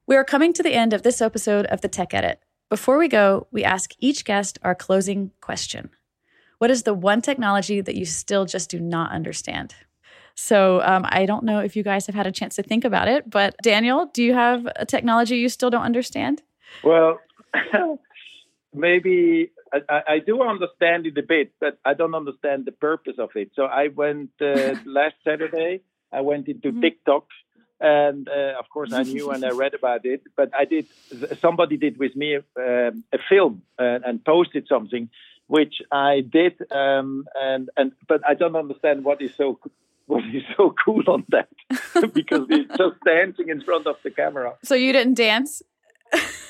We 0.07 0.17
are 0.17 0.25
coming 0.25 0.53
to 0.55 0.63
the 0.63 0.73
end 0.73 0.93
of 0.93 1.03
this 1.03 1.21
episode 1.21 1.67
of 1.67 1.81
the 1.81 1.89
Tech 1.89 2.13
Edit. 2.13 2.41
Before 2.69 2.99
we 2.99 3.09
go, 3.09 3.47
we 3.53 3.63
ask 3.63 3.93
each 4.01 4.25
guest 4.25 4.59
our 4.63 4.75
closing 4.75 5.31
question. 5.41 5.91
What 6.59 6.71
is 6.71 6.83
the 6.83 6.95
one 6.95 7.23
technology 7.23 7.81
that 7.81 7.95
you 7.95 8.05
still 8.05 8.45
just 8.45 8.71
do 8.71 8.81
not 8.81 9.13
understand? 9.13 9.75
So 10.35 10.83
um, 10.83 11.05
I 11.09 11.27
don't 11.27 11.45
know 11.45 11.61
if 11.61 11.77
you 11.77 11.83
guys 11.83 12.07
have 12.07 12.15
had 12.15 12.27
a 12.27 12.33
chance 12.33 12.57
to 12.57 12.63
think 12.63 12.85
about 12.85 13.09
it, 13.09 13.29
but 13.29 13.55
Daniel, 13.63 14.11
do 14.13 14.23
you 14.23 14.35
have 14.35 14.67
a 14.77 14.85
technology 14.85 15.37
you 15.37 15.49
still 15.49 15.71
don't 15.71 15.83
understand? 15.83 16.43
Well, 16.83 17.21
maybe 18.75 19.51
I, 19.73 20.03
I, 20.09 20.19
do 20.19 20.43
understand 20.43 21.07
it 21.07 21.17
a 21.17 21.23
bit, 21.23 21.53
but 21.61 21.79
I 21.85 21.95
don't 21.95 22.15
understand 22.15 22.67
the 22.67 22.73
purpose 22.73 23.17
of 23.19 23.31
it. 23.35 23.51
So 23.55 23.65
I 23.65 23.89
went 23.89 24.31
uh, 24.41 24.75
last 24.85 25.15
Saturday. 25.25 25.81
I 26.13 26.21
went 26.21 26.49
into 26.49 26.69
mm-hmm. 26.69 26.81
TikTok, 26.81 27.27
and 27.81 28.29
uh, 28.29 28.59
of 28.59 28.69
course 28.69 28.93
I 28.93 29.03
knew 29.15 29.31
and 29.31 29.45
I 29.45 29.51
read 29.51 29.75
about 29.75 30.05
it. 30.05 30.23
But 30.37 30.51
I 30.55 30.65
did. 30.65 30.87
Somebody 31.41 31.77
did 31.77 31.99
with 31.99 32.17
me 32.17 32.37
um, 32.37 33.05
a 33.13 33.19
film 33.29 33.63
uh, 33.79 33.99
and 34.05 34.25
posted 34.25 34.67
something, 34.69 35.09
which 35.47 35.83
I 35.91 36.21
did, 36.21 36.55
um, 36.71 37.27
and 37.35 37.71
and 37.77 37.93
but 38.09 38.21
I 38.27 38.35
don't 38.35 38.57
understand 38.57 39.05
what 39.05 39.21
is 39.23 39.35
so 39.37 39.59
what 40.07 40.25
is 40.33 40.45
so 40.57 40.75
cool 40.85 41.03
on 41.09 41.25
that 41.29 41.49
because 42.15 42.47
it's 42.49 42.77
just 42.77 42.97
dancing 43.05 43.49
in 43.49 43.61
front 43.61 43.87
of 43.87 43.97
the 44.03 44.11
camera. 44.11 44.55
So 44.63 44.75
you 44.75 44.93
didn't 44.93 45.15
dance. 45.15 45.63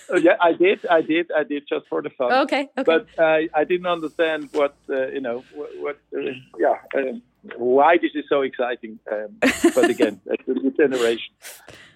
Uh, 0.09 0.19
yeah, 0.19 0.37
I 0.41 0.53
did. 0.53 0.87
I 0.87 1.03
did. 1.03 1.31
I 1.37 1.43
did 1.43 1.65
just 1.69 1.87
for 1.89 2.01
the 2.01 2.11
fun. 2.11 2.33
Okay. 2.33 2.69
Okay. 2.79 2.83
But 2.85 3.07
I, 3.19 3.49
I 3.55 3.65
didn't 3.65 3.87
understand 3.87 4.51
what 4.53 4.77
uh, 4.89 5.09
you 5.09 5.21
know. 5.21 5.43
What, 5.55 5.71
what 5.81 5.99
uh, 6.17 6.31
yeah. 6.59 6.77
Uh, 6.95 7.19
why 7.57 7.99
this 7.99 8.13
is 8.15 8.25
so 8.29 8.43
exciting? 8.43 8.99
Um, 9.11 9.37
but 9.75 9.91
again, 9.91 10.21
it's 10.27 10.49
a 10.49 10.53
new 10.53 10.71
generation. 10.71 11.35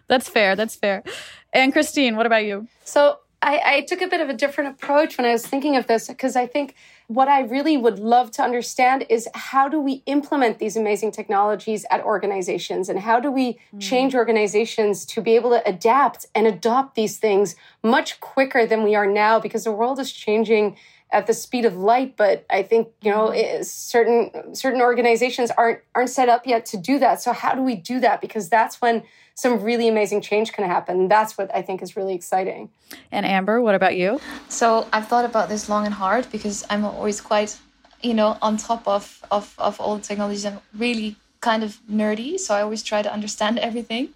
That's 0.09 0.29
fair. 0.29 0.57
That's 0.57 0.75
fair. 0.75 1.05
And 1.53 1.73
Christine, 1.73 2.16
what 2.16 2.27
about 2.27 2.44
you? 2.44 2.66
So 2.85 3.18
I, 3.42 3.61
I 3.64 3.81
took 3.83 4.03
a 4.03 4.07
bit 4.07 4.20
of 4.20 4.29
a 4.29 4.35
different 4.35 4.70
approach 4.70 5.16
when 5.16 5.26
I 5.26 5.33
was 5.33 5.46
thinking 5.46 5.76
of 5.76 5.87
this 5.87 6.09
because 6.09 6.37
I 6.37 6.46
think 6.46 6.74
what 7.07 7.26
I 7.26 7.40
really 7.40 7.76
would 7.76 7.98
love 7.98 8.31
to 8.33 8.42
understand 8.42 9.07
is 9.09 9.29
how 9.35 9.68
do 9.68 9.81
we 9.81 10.03
implement 10.07 10.59
these 10.59 10.76
amazing 10.76 11.12
technologies 11.12 11.87
at 11.90 12.05
organizations 12.05 12.90
and 12.90 13.00
how 13.00 13.18
do 13.18 13.31
we 13.31 13.55
mm. 13.74 13.81
change 13.81 14.14
organizations 14.14 15.07
to 15.07 15.22
be 15.22 15.37
able 15.37 15.50
to 15.50 15.66
adapt 15.66 16.26
and 16.35 16.46
adopt 16.46 16.96
these 16.96 17.16
things 17.16 17.57
much 17.83 18.20
quicker 18.20 18.66
than 18.66 18.85
we 18.85 18.94
are 18.94 19.07
now 19.07 19.40
because 19.40 19.64
the 19.64 19.72
world 19.72 19.98
is 19.98 20.12
changing 20.12 20.76
at 21.12 21.27
the 21.27 21.35
speed 21.35 21.64
of 21.64 21.77
light 21.77 22.16
but 22.16 22.44
i 22.51 22.62
think 22.62 22.88
you 23.03 23.11
know 23.11 23.33
hmm. 23.33 23.62
certain 23.62 24.55
certain 24.55 24.81
organizations 24.81 25.51
aren't 25.53 25.81
aren't 25.94 26.11
set 26.11 26.29
up 26.29 26.46
yet 26.46 26.64
to 26.64 26.77
do 26.77 26.99
that 26.99 27.20
so 27.20 27.33
how 27.33 27.55
do 27.55 27.62
we 27.62 27.75
do 27.75 28.01
that 28.01 28.20
because 28.20 28.49
that's 28.49 28.81
when 28.81 29.03
some 29.40 29.62
really 29.62 29.88
amazing 29.88 30.20
change 30.20 30.53
can 30.53 30.64
happen. 30.64 31.09
That's 31.09 31.38
what 31.38 31.55
I 31.55 31.62
think 31.62 31.83
is 31.83 31.96
really 31.96 32.14
exciting. 32.14 32.68
And 33.11 33.25
Amber, 33.25 33.62
what 33.62 33.75
about 33.75 33.96
you? 33.96 34.20
So 34.49 34.87
I've 34.92 35.09
thought 35.09 35.25
about 35.25 35.49
this 35.49 35.68
long 35.68 35.87
and 35.87 35.94
hard 35.94 36.31
because 36.31 36.66
I'm 36.68 36.85
always 36.85 37.23
quite, 37.23 37.57
you 38.03 38.12
know, 38.12 38.37
on 38.42 38.59
top 38.59 38.87
of 38.87 39.25
of 39.31 39.55
of 39.59 39.81
all 39.81 39.96
the 39.96 40.03
technologies. 40.03 40.44
I'm 40.44 40.61
really 40.77 41.16
kind 41.40 41.64
of 41.64 41.79
nerdy, 41.90 42.38
so 42.38 42.55
I 42.55 42.61
always 42.61 42.83
try 42.83 43.01
to 43.01 43.11
understand 43.11 43.59
everything. 43.59 44.11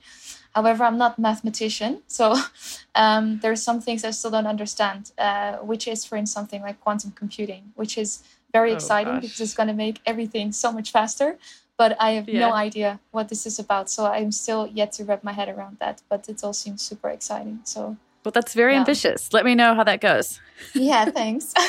However, 0.54 0.84
I'm 0.84 0.98
not 0.98 1.18
a 1.18 1.20
mathematician, 1.20 2.02
so 2.06 2.36
um, 2.94 3.40
there 3.40 3.52
are 3.52 3.56
some 3.56 3.80
things 3.80 4.04
I 4.04 4.10
still 4.10 4.30
don't 4.30 4.46
understand, 4.46 5.12
uh, 5.18 5.56
which 5.56 5.88
is, 5.88 6.04
for 6.04 6.16
instance, 6.16 6.32
something 6.32 6.62
like 6.62 6.80
quantum 6.80 7.12
computing, 7.12 7.72
which 7.74 7.98
is 7.98 8.22
very 8.52 8.70
oh, 8.70 8.74
exciting 8.74 9.14
gosh. 9.14 9.22
because 9.22 9.40
it's 9.40 9.54
going 9.54 9.68
to 9.68 9.74
make 9.74 10.00
everything 10.06 10.52
so 10.52 10.70
much 10.70 10.92
faster 10.92 11.38
but 11.76 11.96
I 12.00 12.12
have 12.12 12.28
yeah. 12.28 12.40
no 12.40 12.52
idea 12.52 13.00
what 13.10 13.28
this 13.28 13.46
is 13.46 13.58
about. 13.58 13.90
So 13.90 14.06
I'm 14.06 14.32
still 14.32 14.66
yet 14.66 14.92
to 14.92 15.04
wrap 15.04 15.24
my 15.24 15.32
head 15.32 15.48
around 15.48 15.78
that, 15.80 16.02
but 16.08 16.28
it 16.28 16.42
all 16.44 16.52
seems 16.52 16.82
super 16.82 17.08
exciting. 17.08 17.60
So, 17.64 17.96
well, 18.24 18.32
that's 18.32 18.54
very 18.54 18.74
yeah. 18.74 18.80
ambitious. 18.80 19.32
Let 19.32 19.44
me 19.44 19.54
know 19.54 19.74
how 19.74 19.84
that 19.84 20.00
goes. 20.00 20.40
Yeah, 20.74 21.04
thanks. 21.20 21.52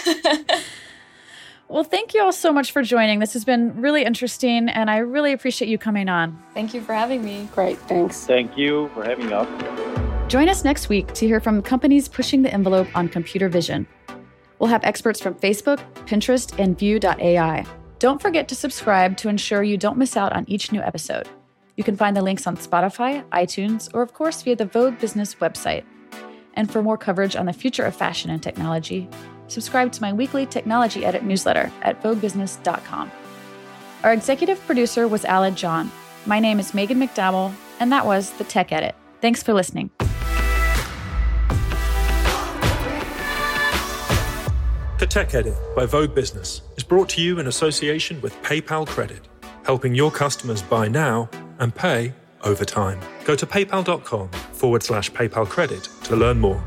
well, 1.68 1.84
thank 1.84 2.14
you 2.14 2.22
all 2.22 2.32
so 2.32 2.54
much 2.54 2.72
for 2.72 2.84
joining. 2.84 3.20
This 3.20 3.34
has 3.34 3.44
been 3.44 3.82
really 3.82 4.04
interesting, 4.04 4.70
and 4.70 4.90
I 4.90 4.98
really 4.98 5.34
appreciate 5.34 5.68
you 5.68 5.78
coming 5.78 6.10
on. 6.10 6.42
Thank 6.54 6.74
you 6.74 6.82
for 6.82 6.94
having 6.94 7.24
me. 7.24 7.50
Great, 7.54 7.78
thanks. 7.80 8.26
Thank 8.26 8.58
you 8.58 8.90
for 8.94 9.04
having 9.04 9.32
us. 9.34 10.32
Join 10.32 10.50
us 10.50 10.64
next 10.64 10.90
week 10.90 11.14
to 11.14 11.28
hear 11.28 11.40
from 11.40 11.62
companies 11.62 12.08
pushing 12.08 12.42
the 12.42 12.54
envelope 12.54 12.88
on 12.96 13.10
computer 13.10 13.50
vision. 13.50 13.88
We'll 14.60 14.70
have 14.70 14.84
experts 14.84 15.20
from 15.20 15.36
Facebook, 15.36 15.80
Pinterest, 16.06 16.58
and 16.60 16.78
Vue.ai. 16.78 17.66
Don't 18.00 18.22
forget 18.22 18.48
to 18.50 18.56
subscribe 18.56 19.18
to 19.18 19.30
ensure 19.30 19.64
you 19.64 19.78
don't 19.78 19.98
miss 19.98 20.16
out 20.16 20.34
on 20.34 20.46
each 20.48 20.72
new 20.72 20.82
episode. 20.82 21.28
You 21.78 21.84
can 21.84 21.96
find 21.98 22.16
the 22.16 22.22
links 22.22 22.48
on 22.48 22.58
Spotify, 22.58 23.28
iTunes, 23.30 23.90
or 23.94 24.02
of 24.02 24.14
course 24.14 24.42
via 24.42 24.56
the 24.56 24.66
Vogue 24.66 25.00
Business 25.00 25.36
website. 25.36 25.84
And 26.54 26.72
for 26.72 26.82
more 26.82 26.98
coverage 26.98 27.36
on 27.36 27.48
the 27.48 27.54
future 27.54 27.84
of 27.84 27.96
fashion 27.96 28.30
and 28.32 28.42
technology, 28.42 29.10
subscribe 29.48 29.92
to 29.94 30.02
my 30.02 30.14
weekly 30.14 30.46
Technology 30.46 31.06
Edit 31.06 31.24
newsletter 31.24 31.72
at 31.82 32.02
VogueBusiness.com. 32.02 33.12
Our 34.04 34.14
executive 34.14 34.60
producer 34.66 35.08
was 35.08 35.24
Aled 35.24 35.56
John. 35.56 35.92
My 36.26 36.40
name 36.40 36.60
is 36.60 36.72
Maghan 36.72 37.04
McDowell, 37.04 37.54
and 37.80 37.92
that 37.92 38.06
was 38.06 38.32
the 38.32 38.44
Tech 38.44 38.72
Edit. 38.72 38.96
Thanks 39.22 39.42
for 39.42 39.54
listening. 39.54 39.90
The 44.98 45.08
Tech 45.08 45.36
Edit 45.36 45.58
by 45.76 45.86
Vogue 45.86 46.16
Business 46.16 46.62
is 46.78 46.84
brought 46.84 47.10
to 47.10 47.22
you 47.22 47.40
in 47.40 47.48
association 47.48 48.22
with 48.22 48.34
PayPal 48.44 48.88
Credit, 48.88 49.28
helping 49.66 49.94
your 49.94 50.10
customers 50.10 50.62
buy 50.62 50.88
now 50.88 51.30
and 51.60 51.76
pay 51.76 52.14
over 52.44 52.64
time. 52.64 53.00
Go 53.26 53.36
to 53.36 53.46
paypal.com 53.46 54.30
forward 54.30 54.84
slash 54.84 55.12
PayPal 55.12 55.50
Credit 55.50 55.90
to 56.04 56.16
learn 56.16 56.40
more. 56.40 56.64